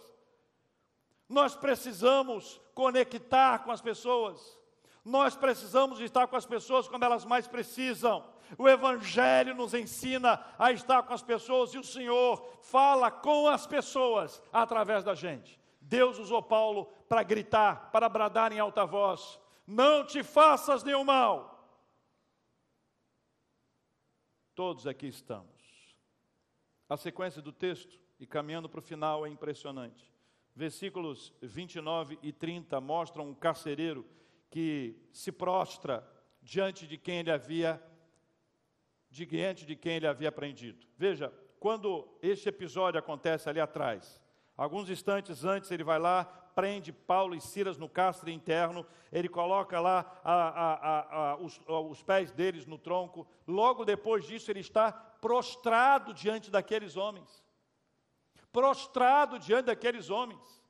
Nós 1.27 1.55
precisamos 1.55 2.61
conectar 2.75 3.59
com 3.59 3.71
as 3.71 3.81
pessoas. 3.81 4.59
Nós 5.03 5.35
precisamos 5.35 5.99
estar 5.99 6.27
com 6.27 6.35
as 6.35 6.45
pessoas 6.45 6.87
quando 6.87 7.03
elas 7.03 7.25
mais 7.25 7.47
precisam. 7.47 8.23
O 8.57 8.67
Evangelho 8.67 9.55
nos 9.55 9.73
ensina 9.73 10.45
a 10.57 10.71
estar 10.71 11.03
com 11.03 11.13
as 11.13 11.23
pessoas 11.23 11.73
e 11.73 11.77
o 11.77 11.83
Senhor 11.83 12.37
fala 12.61 13.09
com 13.09 13.47
as 13.47 13.65
pessoas 13.65 14.41
através 14.53 15.03
da 15.03 15.15
gente. 15.15 15.59
Deus 15.81 16.19
usou 16.19 16.43
Paulo 16.43 16.85
para 17.07 17.23
gritar, 17.23 17.91
para 17.91 18.09
bradar 18.09 18.51
em 18.51 18.59
alta 18.59 18.85
voz: 18.85 19.39
Não 19.65 20.05
te 20.05 20.21
faças 20.21 20.83
nenhum 20.83 21.03
mal. 21.03 21.57
Todos 24.53 24.85
aqui 24.87 25.07
estamos. 25.07 25.55
A 26.89 26.97
sequência 26.97 27.41
do 27.41 27.51
texto, 27.51 27.99
e 28.19 28.25
caminhando 28.25 28.67
para 28.69 28.79
o 28.79 28.83
final, 28.83 29.25
é 29.25 29.29
impressionante. 29.29 30.11
Versículos 30.55 31.33
29 31.41 32.17
e 32.23 32.33
30 32.33 32.81
mostram 32.81 33.29
um 33.29 33.35
carcereiro 33.35 34.05
que 34.49 34.95
se 35.11 35.31
prostra 35.31 36.07
diante 36.41 36.87
de 36.87 36.97
quem 36.97 37.19
ele 37.19 37.31
havia 37.31 37.81
diante 39.25 39.65
de 39.65 39.75
quem 39.75 39.95
ele 39.95 40.07
havia 40.07 40.29
aprendido. 40.29 40.85
Veja, 40.97 41.33
quando 41.59 42.07
este 42.21 42.49
episódio 42.49 42.99
acontece 42.99 43.49
ali 43.49 43.59
atrás, 43.59 44.21
alguns 44.55 44.89
instantes 44.89 45.43
antes 45.43 45.71
ele 45.71 45.83
vai 45.83 45.99
lá, 45.99 46.25
prende 46.25 46.91
Paulo 46.91 47.35
e 47.35 47.41
Silas 47.41 47.77
no 47.77 47.87
cárcere 47.87 48.33
interno, 48.33 48.85
ele 49.11 49.29
coloca 49.29 49.79
lá 49.79 50.19
a, 50.23 50.33
a, 50.33 51.31
a, 51.31 51.35
os, 51.37 51.61
os 51.67 52.01
pés 52.01 52.31
deles 52.31 52.65
no 52.65 52.77
tronco, 52.77 53.27
logo 53.47 53.85
depois 53.85 54.25
disso 54.25 54.49
ele 54.51 54.61
está 54.61 54.91
prostrado 54.91 56.13
diante 56.13 56.49
daqueles 56.49 56.97
homens. 56.97 57.43
Prostrado 58.51 59.37
diante 59.37 59.65
daqueles 59.65 60.09
homens. 60.09 60.63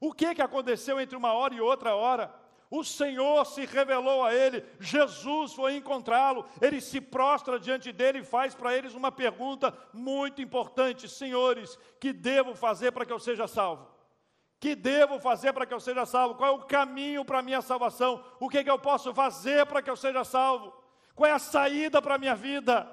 O 0.00 0.12
que, 0.12 0.34
que 0.34 0.42
aconteceu 0.42 1.00
entre 1.00 1.16
uma 1.16 1.32
hora 1.32 1.54
e 1.54 1.60
outra 1.60 1.94
hora? 1.94 2.34
O 2.72 2.82
Senhor 2.82 3.44
se 3.44 3.66
revelou 3.66 4.24
a 4.24 4.34
ele, 4.34 4.64
Jesus 4.80 5.52
foi 5.52 5.76
encontrá-lo, 5.76 6.46
ele 6.58 6.80
se 6.80 7.02
prostra 7.02 7.60
diante 7.60 7.92
dele 7.92 8.20
e 8.20 8.24
faz 8.24 8.54
para 8.54 8.74
eles 8.74 8.94
uma 8.94 9.12
pergunta 9.12 9.76
muito 9.92 10.40
importante: 10.40 11.06
Senhores, 11.06 11.78
que 12.00 12.14
devo 12.14 12.54
fazer 12.54 12.90
para 12.90 13.04
que 13.04 13.12
eu 13.12 13.18
seja 13.18 13.46
salvo? 13.46 13.86
Que 14.58 14.74
devo 14.74 15.20
fazer 15.20 15.52
para 15.52 15.66
que 15.66 15.74
eu 15.74 15.80
seja 15.80 16.06
salvo? 16.06 16.34
Qual 16.34 16.48
é 16.48 16.54
o 16.54 16.64
caminho 16.64 17.26
para 17.26 17.40
a 17.40 17.42
minha 17.42 17.60
salvação? 17.60 18.24
O 18.40 18.48
que, 18.48 18.64
que 18.64 18.70
eu 18.70 18.78
posso 18.78 19.12
fazer 19.12 19.66
para 19.66 19.82
que 19.82 19.90
eu 19.90 19.96
seja 19.96 20.24
salvo? 20.24 20.72
Qual 21.14 21.28
é 21.28 21.32
a 21.34 21.38
saída 21.38 22.00
para 22.00 22.14
a 22.14 22.18
minha 22.18 22.34
vida? 22.34 22.88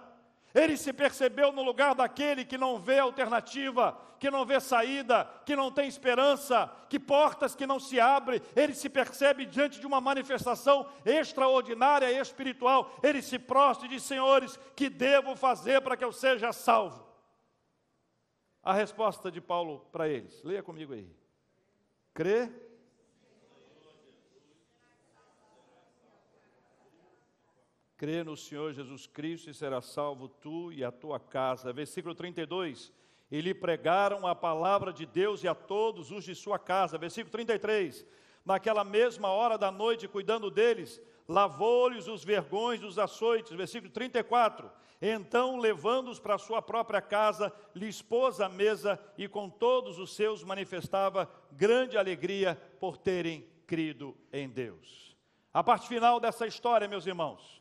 Ele 0.54 0.76
se 0.76 0.92
percebeu 0.92 1.52
no 1.52 1.62
lugar 1.62 1.94
daquele 1.94 2.44
que 2.44 2.58
não 2.58 2.80
vê 2.80 3.00
alternativa, 3.00 3.98
que 4.20 4.32
não 4.32 4.46
vê 4.46 4.60
saída, 4.60 5.30
que 5.46 5.56
não 5.56 5.72
tem 5.72 5.88
esperança, 5.88 6.72
que 6.90 7.00
portas 7.00 7.56
que 7.56 7.68
não 7.68 7.80
se 7.80 8.00
abrem. 8.00 8.42
Ele 8.56 8.74
se 8.74 8.90
percebe 8.90 9.46
diante 9.46 9.80
de 9.80 9.86
uma 9.86 10.02
manifestação 10.02 10.88
extraordinária 11.06 12.12
e 12.12 12.18
espiritual. 12.18 12.92
Ele 13.04 13.22
se 13.22 13.38
prostra 13.38 13.86
e 13.86 13.90
diz: 13.90 14.04
Senhores, 14.04 14.60
que 14.76 14.90
devo 14.90 15.36
fazer 15.36 15.82
para 15.82 15.96
que 15.96 16.04
eu 16.04 16.12
seja 16.12 16.52
salvo? 16.52 17.08
A 18.64 18.74
resposta 18.74 19.32
de 19.32 19.40
Paulo 19.40 19.88
para 19.92 20.10
eles, 20.10 20.44
leia 20.44 20.64
comigo 20.64 20.94
aí. 20.94 21.10
Crê 22.14 22.52
crê 28.00 28.24
no 28.24 28.38
Senhor 28.38 28.72
Jesus 28.72 29.06
Cristo 29.08 29.50
e 29.50 29.54
será 29.54 29.82
salvo 29.82 30.30
tu 30.30 30.72
e 30.72 30.86
a 30.86 30.92
tua 30.92 31.20
casa. 31.20 31.74
Versículo 31.74 32.16
32. 32.16 32.94
e 33.30 33.42
lhe 33.42 33.54
pregaram 33.54 34.26
a 34.26 34.34
palavra 34.34 34.92
de 34.92 35.06
Deus 35.06 35.44
e 35.44 35.50
a 35.50 35.54
todos 35.54 36.10
os 36.10 36.24
de 36.24 36.34
sua 36.34 36.58
casa. 36.58 36.98
Versículo 36.98 37.30
33. 37.30 38.06
Naquela 38.46 38.86
mesma 38.86 39.28
hora 39.28 39.58
da 39.58 39.70
noite, 39.70 40.08
cuidando 40.08 40.50
deles, 40.50 41.02
lavou-lhes 41.28 42.08
os 42.08 42.24
vergões 42.24 42.80
dos 42.80 42.98
açoites. 42.98 43.52
Versículo 43.52 43.92
34. 43.92 44.72
Então, 45.02 45.58
levando-os 45.58 46.22
para 46.22 46.38
sua 46.38 46.62
própria 46.62 47.02
casa, 47.02 47.54
lhes 47.76 48.02
pôs 48.02 48.40
a 48.40 48.48
mesa 48.48 48.98
e 49.18 49.28
com 49.28 49.50
todos 49.50 50.00
os 50.00 50.16
seus 50.16 50.42
manifestava 50.42 51.30
grande 51.52 51.98
alegria 51.98 52.56
por 52.80 52.98
terem 52.98 53.46
crido 53.68 54.18
em 54.32 54.48
Deus. 54.48 55.18
A 55.54 55.62
parte 55.62 55.88
final 55.88 56.20
dessa 56.20 56.48
história, 56.48 56.88
meus 56.88 57.06
irmãos, 57.06 57.59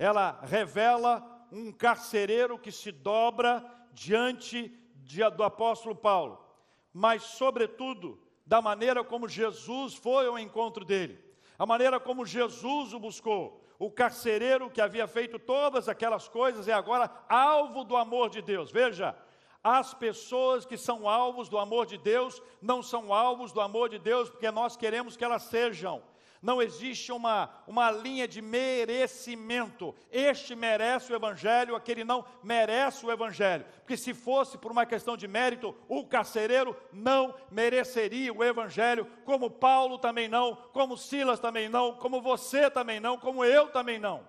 ela 0.00 0.40
revela 0.44 1.22
um 1.52 1.70
carcereiro 1.70 2.58
que 2.58 2.72
se 2.72 2.90
dobra 2.90 3.62
diante 3.92 4.72
de, 4.96 5.28
do 5.28 5.44
apóstolo 5.44 5.94
Paulo, 5.94 6.42
mas, 6.90 7.22
sobretudo, 7.22 8.18
da 8.46 8.62
maneira 8.62 9.04
como 9.04 9.28
Jesus 9.28 9.94
foi 9.94 10.26
ao 10.26 10.38
encontro 10.38 10.86
dele, 10.86 11.22
a 11.58 11.66
maneira 11.66 12.00
como 12.00 12.24
Jesus 12.24 12.94
o 12.94 12.98
buscou, 12.98 13.62
o 13.78 13.90
carcereiro 13.90 14.70
que 14.70 14.80
havia 14.80 15.06
feito 15.06 15.38
todas 15.38 15.86
aquelas 15.86 16.26
coisas 16.26 16.66
é 16.66 16.72
agora 16.72 17.10
alvo 17.28 17.84
do 17.84 17.94
amor 17.94 18.30
de 18.30 18.40
Deus. 18.40 18.72
Veja, 18.72 19.14
as 19.62 19.92
pessoas 19.92 20.64
que 20.64 20.78
são 20.78 21.06
alvos 21.06 21.46
do 21.46 21.58
amor 21.58 21.84
de 21.84 21.98
Deus 21.98 22.42
não 22.62 22.82
são 22.82 23.12
alvos 23.12 23.52
do 23.52 23.60
amor 23.60 23.90
de 23.90 23.98
Deus 23.98 24.30
porque 24.30 24.50
nós 24.50 24.78
queremos 24.78 25.14
que 25.14 25.24
elas 25.24 25.42
sejam. 25.42 26.02
Não 26.42 26.62
existe 26.62 27.12
uma, 27.12 27.50
uma 27.66 27.90
linha 27.90 28.26
de 28.26 28.40
merecimento. 28.40 29.94
Este 30.10 30.56
merece 30.56 31.12
o 31.12 31.14
Evangelho, 31.14 31.76
aquele 31.76 32.02
não 32.02 32.24
merece 32.42 33.04
o 33.04 33.12
Evangelho. 33.12 33.66
Porque 33.80 33.96
se 33.96 34.14
fosse 34.14 34.56
por 34.56 34.72
uma 34.72 34.86
questão 34.86 35.18
de 35.18 35.28
mérito, 35.28 35.76
o 35.86 36.06
carcereiro 36.06 36.74
não 36.92 37.34
mereceria 37.50 38.32
o 38.32 38.42
Evangelho, 38.42 39.06
como 39.26 39.50
Paulo 39.50 39.98
também 39.98 40.28
não, 40.28 40.56
como 40.72 40.96
Silas 40.96 41.38
também 41.40 41.68
não, 41.68 41.94
como 41.94 42.22
você 42.22 42.70
também 42.70 43.00
não, 43.00 43.18
como 43.18 43.44
eu 43.44 43.68
também 43.68 43.98
não. 43.98 44.26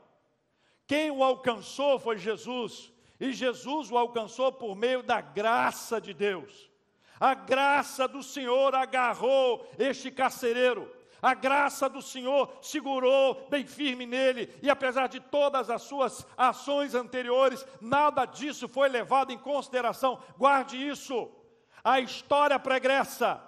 Quem 0.86 1.10
o 1.12 1.24
alcançou 1.24 1.98
foi 1.98 2.18
Jesus, 2.18 2.92
e 3.22 3.32
Jesus 3.32 3.90
o 3.90 3.98
alcançou 3.98 4.52
por 4.52 4.76
meio 4.76 5.02
da 5.02 5.22
graça 5.22 6.02
de 6.02 6.14
Deus. 6.14 6.70
A 7.18 7.34
graça 7.34 8.06
do 8.06 8.22
Senhor 8.22 8.76
agarrou 8.76 9.66
este 9.80 10.12
carcereiro 10.12 10.92
a 11.22 11.34
graça 11.34 11.88
do 11.88 12.02
Senhor 12.02 12.52
segurou 12.62 13.48
bem 13.50 13.66
firme 13.66 14.06
nele, 14.06 14.50
e 14.62 14.70
apesar 14.70 15.08
de 15.08 15.20
todas 15.20 15.70
as 15.70 15.84
suas 15.84 16.26
ações 16.36 16.96
anteriores, 16.96 17.66
nada 17.80 18.26
disso 18.26 18.68
foi 18.68 18.90
levado 18.90 19.32
em 19.32 19.38
consideração. 19.38 20.20
Guarde 20.38 20.78
isso. 20.78 21.30
A 21.84 22.00
história 22.00 22.58
pregressa, 22.58 23.42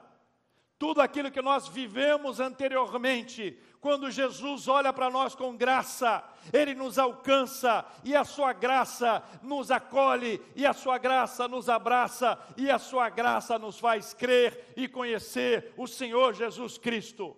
tudo 0.77 1.01
aquilo 1.01 1.31
que 1.31 1.41
nós 1.41 1.67
vivemos 1.67 2.39
anteriormente, 2.39 3.57
quando 3.79 4.09
Jesus 4.09 4.67
olha 4.67 4.93
para 4.93 5.09
nós 5.09 5.35
com 5.35 5.57
graça, 5.57 6.23
Ele 6.53 6.73
nos 6.73 6.97
alcança, 6.97 7.85
e 8.03 8.15
a 8.15 8.23
Sua 8.23 8.53
graça 8.53 9.21
nos 9.41 9.71
acolhe, 9.71 10.41
e 10.55 10.65
a 10.65 10.73
Sua 10.73 10.97
graça 10.97 11.47
nos 11.47 11.69
abraça, 11.69 12.39
e 12.55 12.69
a 12.69 12.79
Sua 12.79 13.09
graça 13.09 13.59
nos 13.59 13.79
faz 13.79 14.13
crer 14.13 14.73
e 14.77 14.87
conhecer 14.87 15.73
o 15.75 15.87
Senhor 15.87 16.33
Jesus 16.33 16.77
Cristo. 16.77 17.35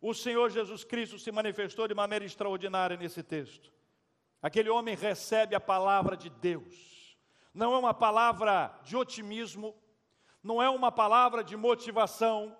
O 0.00 0.14
Senhor 0.14 0.50
Jesus 0.50 0.84
Cristo 0.84 1.18
se 1.18 1.32
manifestou 1.32 1.88
de 1.88 1.94
maneira 1.94 2.24
extraordinária 2.24 2.96
nesse 2.96 3.22
texto. 3.22 3.72
Aquele 4.40 4.70
homem 4.70 4.94
recebe 4.94 5.54
a 5.54 5.60
palavra 5.60 6.16
de 6.16 6.30
Deus. 6.30 7.16
Não 7.52 7.74
é 7.74 7.78
uma 7.78 7.92
palavra 7.92 8.78
de 8.84 8.96
otimismo, 8.96 9.74
não 10.42 10.62
é 10.62 10.70
uma 10.70 10.92
palavra 10.92 11.42
de 11.42 11.56
motivação, 11.56 12.56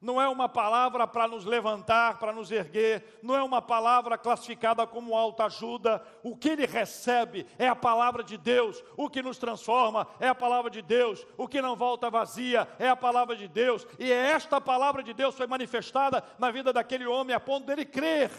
não 0.00 0.20
é 0.20 0.28
uma 0.28 0.48
palavra 0.48 1.08
para 1.08 1.26
nos 1.26 1.44
levantar, 1.44 2.18
para 2.18 2.32
nos 2.32 2.52
erguer, 2.52 3.18
não 3.20 3.34
é 3.34 3.42
uma 3.42 3.60
palavra 3.60 4.16
classificada 4.16 4.86
como 4.86 5.16
autoajuda. 5.16 6.00
O 6.22 6.36
que 6.36 6.50
ele 6.50 6.66
recebe 6.66 7.46
é 7.58 7.66
a 7.66 7.74
palavra 7.74 8.22
de 8.22 8.36
Deus. 8.36 8.82
O 8.96 9.10
que 9.10 9.20
nos 9.20 9.38
transforma 9.38 10.06
é 10.20 10.28
a 10.28 10.34
palavra 10.34 10.70
de 10.70 10.82
Deus. 10.82 11.26
O 11.36 11.48
que 11.48 11.60
não 11.60 11.74
volta 11.74 12.08
vazia 12.08 12.68
é 12.78 12.88
a 12.88 12.94
palavra 12.94 13.34
de 13.34 13.48
Deus. 13.48 13.86
E 13.98 14.12
é 14.12 14.30
esta 14.30 14.60
palavra 14.60 15.02
de 15.02 15.12
Deus 15.12 15.34
foi 15.34 15.48
manifestada 15.48 16.22
na 16.38 16.50
vida 16.52 16.72
daquele 16.72 17.06
homem 17.06 17.34
a 17.34 17.40
ponto 17.40 17.66
dele 17.66 17.84
crer. 17.84 18.30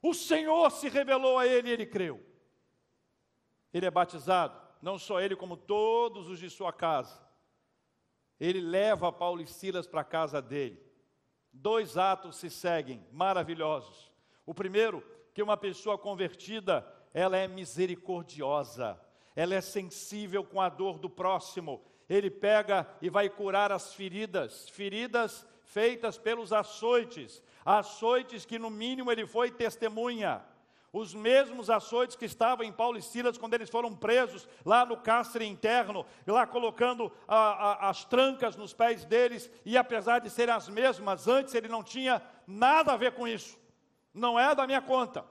O 0.00 0.14
Senhor 0.14 0.70
se 0.70 0.88
revelou 0.88 1.38
a 1.38 1.46
ele 1.46 1.68
e 1.68 1.72
ele 1.72 1.84
creu. 1.84 2.24
Ele 3.74 3.84
é 3.84 3.90
batizado, 3.90 4.58
não 4.80 4.98
só 4.98 5.20
ele, 5.20 5.36
como 5.36 5.58
todos 5.58 6.26
os 6.30 6.38
de 6.38 6.48
sua 6.48 6.72
casa 6.72 7.27
ele 8.40 8.60
leva 8.60 9.12
Paulo 9.12 9.42
e 9.42 9.46
Silas 9.46 9.86
para 9.86 10.02
a 10.02 10.04
casa 10.04 10.40
dele. 10.40 10.80
Dois 11.52 11.96
atos 11.96 12.36
se 12.36 12.50
seguem, 12.50 13.04
maravilhosos. 13.12 14.12
O 14.46 14.54
primeiro, 14.54 15.02
que 15.34 15.42
uma 15.42 15.56
pessoa 15.56 15.98
convertida, 15.98 16.86
ela 17.12 17.36
é 17.36 17.48
misericordiosa, 17.48 19.00
ela 19.34 19.54
é 19.54 19.60
sensível 19.60 20.44
com 20.44 20.60
a 20.60 20.68
dor 20.68 20.98
do 20.98 21.10
próximo. 21.10 21.82
Ele 22.08 22.30
pega 22.30 22.88
e 23.02 23.10
vai 23.10 23.28
curar 23.28 23.70
as 23.72 23.94
feridas, 23.94 24.68
feridas 24.68 25.46
feitas 25.68 26.16
pelos 26.16 26.52
açoites, 26.52 27.42
açoites 27.64 28.46
que 28.46 28.58
no 28.58 28.70
mínimo 28.70 29.12
ele 29.12 29.26
foi 29.26 29.50
testemunha 29.50 30.42
os 30.98 31.14
mesmos 31.14 31.70
açoites 31.70 32.16
que 32.16 32.24
estavam 32.24 32.64
em 32.64 32.72
Paulo 32.72 32.98
e 32.98 33.02
Silas 33.02 33.38
quando 33.38 33.54
eles 33.54 33.70
foram 33.70 33.94
presos 33.94 34.48
lá 34.64 34.84
no 34.84 34.96
cárcere 34.96 35.46
interno, 35.46 36.04
lá 36.26 36.46
colocando 36.46 37.12
a, 37.26 37.36
a, 37.36 37.88
as 37.90 38.04
trancas 38.04 38.56
nos 38.56 38.72
pés 38.72 39.04
deles, 39.04 39.50
e 39.64 39.76
apesar 39.76 40.18
de 40.18 40.28
serem 40.28 40.54
as 40.54 40.68
mesmas, 40.68 41.28
antes 41.28 41.54
ele 41.54 41.68
não 41.68 41.82
tinha 41.82 42.22
nada 42.46 42.92
a 42.92 42.96
ver 42.96 43.12
com 43.12 43.26
isso, 43.28 43.58
não 44.12 44.38
é 44.38 44.54
da 44.54 44.66
minha 44.66 44.82
conta, 44.82 45.24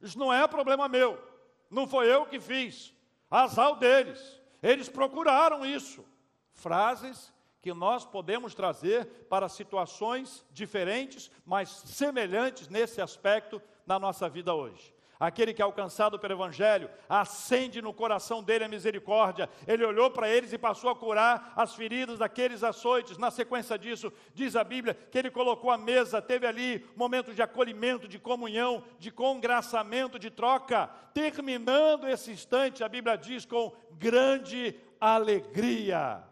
isso 0.00 0.18
não 0.18 0.32
é 0.32 0.46
problema 0.48 0.88
meu, 0.88 1.22
não 1.70 1.86
foi 1.86 2.12
eu 2.12 2.26
que 2.26 2.40
fiz, 2.40 2.92
azar 3.30 3.76
deles, 3.76 4.40
eles 4.62 4.88
procuraram 4.88 5.64
isso. 5.64 6.04
Frases 6.52 7.32
que 7.60 7.74
nós 7.74 8.04
podemos 8.04 8.54
trazer 8.54 9.06
para 9.28 9.48
situações 9.48 10.44
diferentes, 10.50 11.30
mas 11.44 11.68
semelhantes 11.68 12.68
nesse 12.68 13.00
aspecto 13.00 13.60
na 13.86 13.98
nossa 13.98 14.28
vida 14.28 14.54
hoje. 14.54 14.95
Aquele 15.18 15.54
que 15.54 15.62
é 15.62 15.64
alcançado 15.64 16.18
pelo 16.18 16.34
Evangelho, 16.34 16.90
acende 17.08 17.80
no 17.80 17.92
coração 17.94 18.42
dele 18.42 18.64
a 18.64 18.68
misericórdia. 18.68 19.48
Ele 19.66 19.84
olhou 19.84 20.10
para 20.10 20.28
eles 20.28 20.52
e 20.52 20.58
passou 20.58 20.90
a 20.90 20.96
curar 20.96 21.54
as 21.56 21.74
feridas 21.74 22.18
daqueles 22.18 22.62
açoites. 22.62 23.16
Na 23.16 23.30
sequência 23.30 23.78
disso, 23.78 24.12
diz 24.34 24.54
a 24.54 24.62
Bíblia 24.62 24.94
que 24.94 25.16
ele 25.16 25.30
colocou 25.30 25.70
a 25.70 25.78
mesa, 25.78 26.20
teve 26.20 26.46
ali 26.46 26.86
momentos 26.94 27.34
de 27.34 27.40
acolhimento, 27.40 28.06
de 28.06 28.18
comunhão, 28.18 28.84
de 28.98 29.10
congraçamento, 29.10 30.18
de 30.18 30.30
troca. 30.30 30.88
Terminando 31.14 32.06
esse 32.06 32.30
instante, 32.30 32.84
a 32.84 32.88
Bíblia 32.88 33.16
diz 33.16 33.46
com 33.46 33.72
grande 33.92 34.78
alegria. 35.00 36.22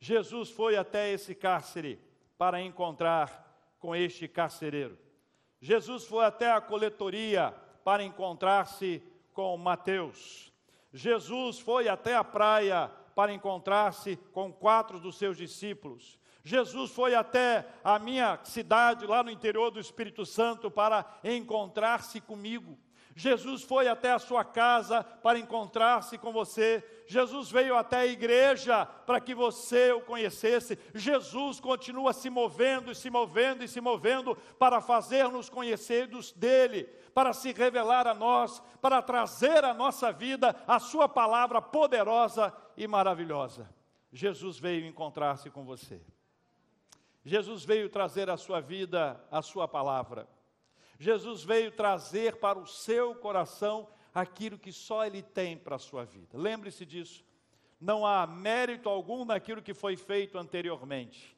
Jesus 0.00 0.50
foi 0.50 0.76
até 0.76 1.12
esse 1.12 1.32
cárcere 1.32 2.00
para 2.36 2.60
encontrar 2.60 3.44
com 3.78 3.94
este 3.94 4.26
carcereiro. 4.26 4.98
Jesus 5.60 6.04
foi 6.04 6.24
até 6.24 6.50
a 6.50 6.60
coletoria 6.60 7.54
para 7.84 8.02
encontrar-se 8.02 9.02
com 9.32 9.56
Mateus. 9.56 10.52
Jesus 10.92 11.58
foi 11.58 11.88
até 11.88 12.16
a 12.16 12.24
praia 12.24 12.90
para 13.14 13.32
encontrar-se 13.32 14.16
com 14.32 14.52
quatro 14.52 14.98
dos 14.98 15.18
seus 15.18 15.36
discípulos. 15.36 16.18
Jesus 16.42 16.90
foi 16.90 17.14
até 17.14 17.66
a 17.82 17.98
minha 17.98 18.38
cidade, 18.44 19.06
lá 19.06 19.22
no 19.22 19.30
interior 19.30 19.70
do 19.70 19.80
Espírito 19.80 20.26
Santo, 20.26 20.70
para 20.70 21.04
encontrar-se 21.24 22.20
comigo. 22.20 22.78
Jesus 23.16 23.62
foi 23.62 23.86
até 23.86 24.12
a 24.12 24.18
sua 24.18 24.44
casa 24.44 25.04
para 25.04 25.38
encontrar-se 25.38 26.18
com 26.18 26.32
você. 26.32 26.82
Jesus 27.06 27.48
veio 27.50 27.76
até 27.76 27.98
a 27.98 28.06
igreja 28.06 28.84
para 28.84 29.20
que 29.20 29.34
você 29.34 29.92
o 29.92 30.00
conhecesse. 30.00 30.76
Jesus 30.92 31.60
continua 31.60 32.12
se 32.12 32.28
movendo 32.28 32.90
e 32.90 32.94
se 32.94 33.08
movendo 33.08 33.62
e 33.62 33.68
se 33.68 33.80
movendo 33.80 34.36
para 34.58 34.80
fazer-nos 34.80 35.48
conhecidos 35.48 36.32
dele, 36.32 36.88
para 37.14 37.32
se 37.32 37.52
revelar 37.52 38.06
a 38.06 38.12
nós, 38.12 38.60
para 38.82 39.00
trazer 39.00 39.64
à 39.64 39.72
nossa 39.72 40.12
vida 40.12 40.54
a 40.66 40.80
sua 40.80 41.08
palavra 41.08 41.62
poderosa 41.62 42.52
e 42.76 42.86
maravilhosa. 42.88 43.72
Jesus 44.12 44.58
veio 44.58 44.84
encontrar-se 44.86 45.48
com 45.48 45.64
você. 45.64 46.00
Jesus 47.24 47.64
veio 47.64 47.88
trazer 47.88 48.28
à 48.28 48.36
sua 48.36 48.60
vida 48.60 49.24
a 49.30 49.40
sua 49.40 49.66
palavra. 49.66 50.28
Jesus 50.98 51.42
veio 51.42 51.72
trazer 51.72 52.36
para 52.36 52.58
o 52.58 52.66
seu 52.66 53.14
coração 53.14 53.88
aquilo 54.14 54.58
que 54.58 54.72
só 54.72 55.04
Ele 55.06 55.22
tem 55.22 55.56
para 55.56 55.76
a 55.76 55.78
sua 55.78 56.04
vida. 56.04 56.36
Lembre-se 56.36 56.84
disso. 56.84 57.24
Não 57.80 58.06
há 58.06 58.26
mérito 58.26 58.88
algum 58.88 59.24
naquilo 59.24 59.62
que 59.62 59.74
foi 59.74 59.96
feito 59.96 60.38
anteriormente. 60.38 61.36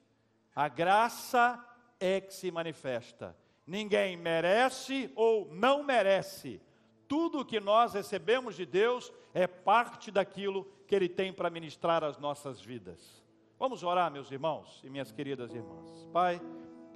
A 0.55 0.69
graça 0.69 1.63
é 1.99 2.21
que 2.21 2.35
se 2.35 2.51
manifesta. 2.51 3.37
Ninguém 3.67 4.17
merece 4.17 5.11
ou 5.17 5.49
não 5.53 5.83
merece. 5.83 6.61
Tudo 7.09 7.41
o 7.41 7.45
que 7.45 7.59
nós 7.59 7.95
recebemos 7.95 8.55
de 8.55 8.65
Deus 8.65 9.13
é 9.35 9.47
parte 9.47 10.11
daquilo 10.11 10.65
que 10.87 10.95
Ele 10.95 11.09
tem 11.09 11.33
para 11.33 11.51
ministrar 11.51 12.05
as 12.05 12.19
nossas 12.19 12.61
vidas. 12.61 13.25
Vamos 13.59 13.83
orar, 13.83 14.11
meus 14.11 14.31
irmãos 14.31 14.81
e 14.85 14.91
minhas 14.91 15.11
queridas 15.11 15.53
irmãs. 15.55 16.09
Pai, 16.13 16.41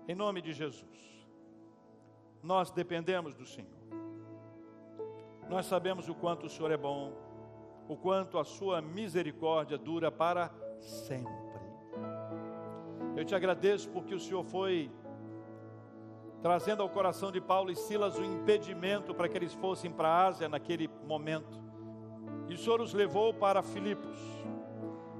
em 0.06 0.14
nome 0.14 0.40
de 0.42 0.52
Jesus, 0.52 1.26
nós 2.42 2.70
dependemos 2.70 3.34
do 3.34 3.46
Senhor. 3.46 3.80
Nós 5.48 5.66
sabemos 5.66 6.08
o 6.08 6.14
quanto 6.14 6.46
o 6.46 6.48
Senhor 6.48 6.70
é 6.70 6.76
bom, 6.76 7.12
o 7.88 7.96
quanto 7.96 8.38
a 8.38 8.44
Sua 8.44 8.80
misericórdia 8.80 9.76
dura 9.76 10.10
para 10.10 10.52
sempre. 10.78 11.50
Eu 13.16 13.24
te 13.24 13.34
agradeço 13.34 13.90
porque 13.90 14.14
o 14.14 14.20
Senhor 14.20 14.44
foi 14.44 14.90
trazendo 16.42 16.82
ao 16.82 16.88
coração 16.88 17.30
de 17.30 17.40
Paulo 17.40 17.70
e 17.70 17.76
Silas 17.76 18.16
o 18.18 18.24
impedimento 18.24 19.14
para 19.14 19.28
que 19.28 19.36
eles 19.36 19.52
fossem 19.54 19.90
para 19.90 20.08
a 20.08 20.26
Ásia 20.26 20.48
naquele 20.48 20.88
momento. 21.06 21.60
E 22.48 22.54
o 22.54 22.58
Senhor 22.58 22.80
os 22.80 22.94
levou 22.94 23.32
para 23.34 23.62
Filipos. 23.62 24.18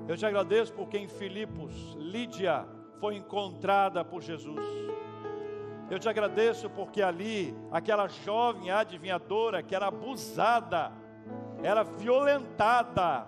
Eu 0.09 0.17
te 0.17 0.27
agradeço 0.27 0.73
porque 0.73 0.99
em 0.99 1.07
Filipos, 1.07 1.95
Lídia 1.99 2.67
foi 2.99 3.17
encontrada 3.17 4.05
por 4.05 4.23
Jesus. 4.23 4.65
Eu 5.91 5.99
te 5.99 6.09
agradeço 6.09 6.71
porque 6.71 7.03
ali, 7.03 7.55
aquela 7.71 8.07
jovem 8.07 8.71
adivinhadora 8.71 9.63
que 9.63 9.75
era 9.75 9.89
abusada, 9.89 10.93
era 11.63 11.83
violentada, 11.83 13.27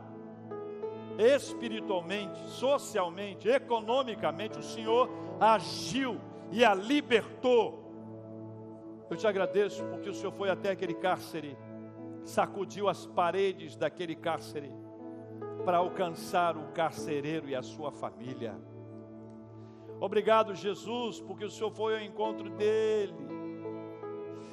espiritualmente, 1.19 2.41
socialmente, 2.51 3.49
economicamente, 3.49 4.59
o 4.59 4.63
Senhor 4.63 5.11
agiu 5.41 6.21
e 6.51 6.65
a 6.65 6.75
libertou. 6.75 7.82
Eu 9.13 9.17
te 9.17 9.27
agradeço 9.27 9.85
porque 9.89 10.09
o 10.09 10.15
Senhor 10.15 10.33
foi 10.33 10.49
até 10.49 10.71
aquele 10.71 10.95
cárcere, 10.95 11.55
sacudiu 12.25 12.89
as 12.89 13.05
paredes 13.05 13.77
daquele 13.77 14.17
cárcere 14.17 14.71
para 15.67 15.77
alcançar 15.77 16.57
o 16.57 16.73
carcereiro 16.73 17.47
e 17.47 17.55
a 17.55 17.61
sua 17.61 17.93
família. 17.93 18.59
Obrigado, 20.01 20.55
Jesus, 20.55 21.21
porque 21.21 21.45
o 21.45 21.51
Senhor 21.51 21.71
foi 21.73 21.97
ao 21.97 22.01
encontro 22.01 22.49
dele. 22.49 23.13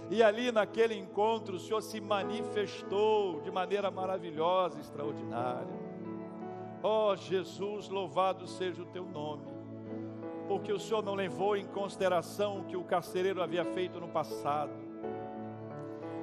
E 0.10 0.22
ali 0.22 0.52
naquele 0.52 0.94
encontro 0.94 1.56
o 1.56 1.60
Senhor 1.60 1.82
se 1.82 2.02
manifestou 2.02 3.40
de 3.40 3.50
maneira 3.50 3.90
maravilhosa, 3.90 4.78
extraordinária. 4.82 5.74
Ó 6.84 7.14
oh, 7.14 7.16
Jesus, 7.16 7.88
louvado 7.88 8.46
seja 8.46 8.84
o 8.84 8.88
teu 8.88 9.06
nome 9.06 9.59
porque 10.50 10.74
o 10.74 10.80
Senhor 10.80 11.04
não 11.04 11.14
levou 11.14 11.56
em 11.56 11.64
consideração 11.64 12.62
o 12.62 12.64
que 12.64 12.76
o 12.76 12.84
carcereiro 12.84 13.40
havia 13.40 13.64
feito 13.64 14.00
no 14.00 14.08
passado. 14.08 14.72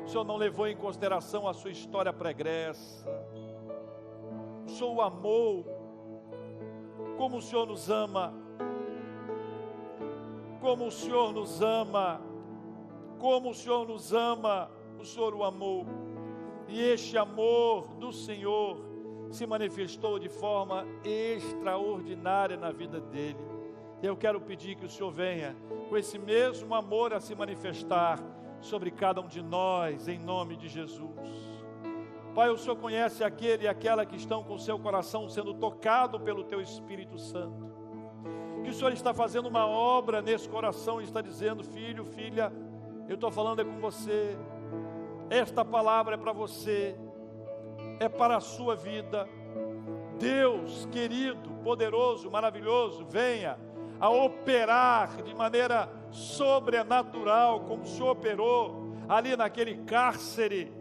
O 0.05 0.09
Senhor 0.09 0.25
não 0.25 0.37
levou 0.37 0.67
em 0.67 0.77
consideração 0.77 1.47
a 1.47 1.55
sua 1.55 1.71
história 1.71 2.13
pregressa. 2.13 3.09
O 4.67 4.69
Senhor 4.69 4.93
o 4.97 5.01
amou 5.01 5.65
como 7.17 7.37
o 7.37 7.41
Senhor 7.41 7.67
nos 7.67 7.89
ama. 7.89 8.35
Como 10.61 10.89
o 10.89 10.91
Senhor 10.91 11.33
nos 11.33 11.63
ama. 11.63 12.21
Como 13.21 13.51
o 13.51 13.55
Senhor 13.55 13.87
nos 13.87 14.13
ama, 14.13 14.69
o 14.99 15.05
Senhor 15.05 15.37
o 15.37 15.45
amou. 15.45 15.87
E 16.67 16.83
este 16.83 17.17
amor 17.17 17.95
do 17.95 18.13
Senhor 18.13 18.77
se 19.31 19.47
manifestou 19.47 20.19
de 20.19 20.29
forma 20.29 20.85
extraordinária 21.05 22.57
na 22.57 22.73
vida 22.73 23.01
dele. 23.01 23.56
Eu 24.03 24.17
quero 24.17 24.41
pedir 24.41 24.77
que 24.77 24.85
o 24.85 24.91
Senhor 24.91 25.11
venha 25.11 25.57
com 25.89 25.97
esse 25.97 26.19
mesmo 26.19 26.75
amor 26.75 27.15
a 27.15 27.21
se 27.21 27.35
manifestar 27.35 28.21
sobre 28.61 28.91
cada 28.91 29.21
um 29.21 29.27
de 29.27 29.43
nós, 29.43 30.07
em 30.07 30.19
nome 30.19 30.57
de 30.57 30.69
Jesus. 30.69 31.57
Pai, 32.35 32.51
o 32.51 32.59
Senhor 32.59 32.77
conhece 32.77 33.25
aquele 33.25 33.65
e 33.65 33.69
aquela 33.69 34.05
que 34.05 34.17
estão 34.17 34.45
com 34.45 34.59
seu 34.59 34.79
coração 34.79 35.27
sendo 35.29 35.55
tocado 35.55 36.21
pelo 36.21 36.45
teu 36.45 36.61
Espírito 36.61 37.19
Santo. 37.19 37.75
Que 38.63 38.69
o 38.69 38.75
Senhor 38.75 38.93
está 38.93 39.15
fazendo 39.15 39.47
uma 39.49 39.67
obra 39.67 40.21
nesse 40.21 40.47
coração 40.47 41.01
e 41.01 41.05
está 41.05 41.23
dizendo: 41.23 41.65
Filho, 41.65 42.05
filha, 42.05 42.53
eu 43.09 43.15
estou 43.15 43.31
falando 43.31 43.61
é 43.61 43.65
com 43.65 43.81
você. 43.81 44.37
Esta 45.31 45.65
palavra 45.65 46.17
é 46.17 46.19
para 46.19 46.33
você, 46.33 46.95
é 47.99 48.09
para 48.09 48.37
a 48.37 48.41
sua 48.41 48.77
vida. 48.77 49.27
Deus 50.19 50.87
querido, 50.93 51.51
poderoso, 51.63 52.31
maravilhoso, 52.31 53.07
venha 53.07 53.59
a 54.01 54.11
operar 54.11 55.23
de 55.23 55.35
maneira 55.35 55.89
sobrenatural, 56.11 57.61
como 57.61 57.83
o 57.83 57.87
Senhor 57.87 58.11
operou 58.11 58.87
ali 59.09 59.37
naquele 59.37 59.77
cárcere, 59.85 60.73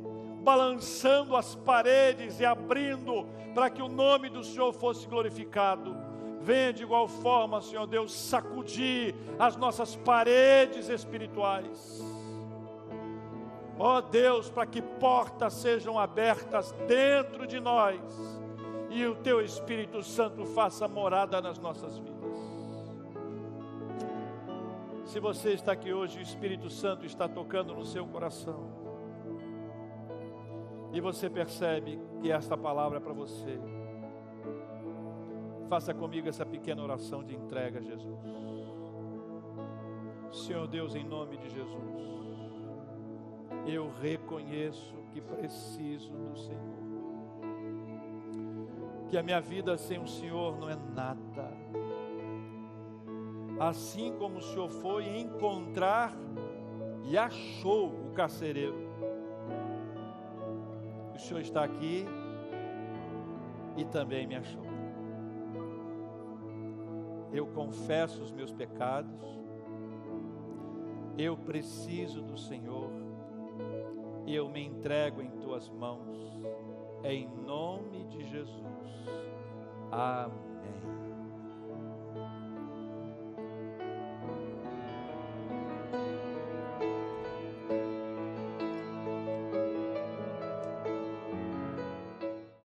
balançando 0.42 1.36
as 1.36 1.56
paredes 1.56 2.40
e 2.40 2.46
abrindo 2.46 3.26
para 3.54 3.70
que 3.70 3.82
o 3.82 3.88
nome 3.88 4.30
do 4.30 4.44
Senhor 4.44 4.74
fosse 4.74 5.08
glorificado. 5.08 5.96
Venha 6.42 6.74
de 6.74 6.84
igual 6.84 7.08
forma, 7.08 7.62
Senhor 7.62 7.88
Deus, 7.88 8.14
sacudir 8.14 9.16
as 9.40 9.56
nossas 9.56 9.96
paredes 9.96 10.90
espirituais. 10.90 12.04
Ó 13.78 13.98
oh 13.98 14.02
Deus, 14.02 14.50
para 14.50 14.66
que 14.66 14.82
portas 14.82 15.54
sejam 15.54 16.00
abertas 16.00 16.72
dentro 16.88 17.46
de 17.46 17.60
nós 17.60 18.00
e 18.90 19.06
o 19.06 19.16
Teu 19.16 19.42
Espírito 19.42 20.02
Santo 20.02 20.46
faça 20.46 20.88
morada 20.88 21.42
nas 21.42 21.60
nossas 21.60 21.98
vidas. 21.98 22.15
Se 25.06 25.20
você 25.20 25.54
está 25.54 25.72
aqui 25.72 25.94
hoje, 25.94 26.18
o 26.18 26.22
Espírito 26.22 26.68
Santo 26.70 27.06
está 27.06 27.30
tocando 27.30 27.76
no 27.76 27.86
seu 27.86 28.08
coração. 28.08 28.68
E 30.92 31.00
você 31.00 31.30
percebe 31.30 32.00
que 32.22 32.32
esta 32.32 32.58
palavra 32.58 32.98
é 32.98 33.00
para 33.00 33.14
você. 33.14 33.60
Faça 35.70 35.94
comigo 35.94 36.28
essa 36.28 36.46
pequena 36.46 36.82
oração 36.82 37.24
de 37.24 37.36
entrega 37.36 37.80
a 37.80 37.82
Jesus. 37.84 38.20
Senhor 40.32 40.68
Deus, 40.68 40.96
em 40.96 41.04
nome 41.04 41.38
de 41.38 41.50
Jesus, 41.50 41.96
eu 43.68 43.92
reconheço 44.02 44.96
que 45.14 45.22
preciso 45.22 46.12
do 46.14 46.36
Senhor. 46.36 46.76
Que 49.08 49.18
a 49.18 49.24
minha 49.24 49.40
vida 49.40 49.78
sem 49.78 50.00
o 50.00 50.08
Senhor 50.08 50.58
não 50.60 50.68
é 50.68 50.76
nada 50.76 51.65
assim 53.60 54.14
como 54.18 54.40
o 54.40 54.42
Senhor 54.42 54.70
foi 54.70 55.08
encontrar 55.18 56.16
e 57.04 57.18
achou 57.18 57.88
o 57.88 58.12
carcereiro. 58.14 58.76
O 61.14 61.20
Senhor 61.20 61.40
está 61.40 61.64
aqui 61.64 62.06
e 63.78 63.86
também 63.86 64.28
me 64.28 64.36
achou. 64.36 64.66
Eu 67.32 67.48
confesso 67.48 68.22
os 68.22 68.32
meus 68.32 68.52
pecados, 68.52 69.22
eu 71.18 71.36
preciso 71.36 72.22
do 72.22 72.38
Senhor 72.38 73.06
eu 74.28 74.50
me 74.50 74.64
entrego 74.64 75.22
em 75.22 75.30
tuas 75.30 75.70
mãos, 75.70 76.18
em 77.04 77.28
nome 77.46 78.06
de 78.06 78.24
Jesus. 78.24 78.66
Amém. 79.92 81.05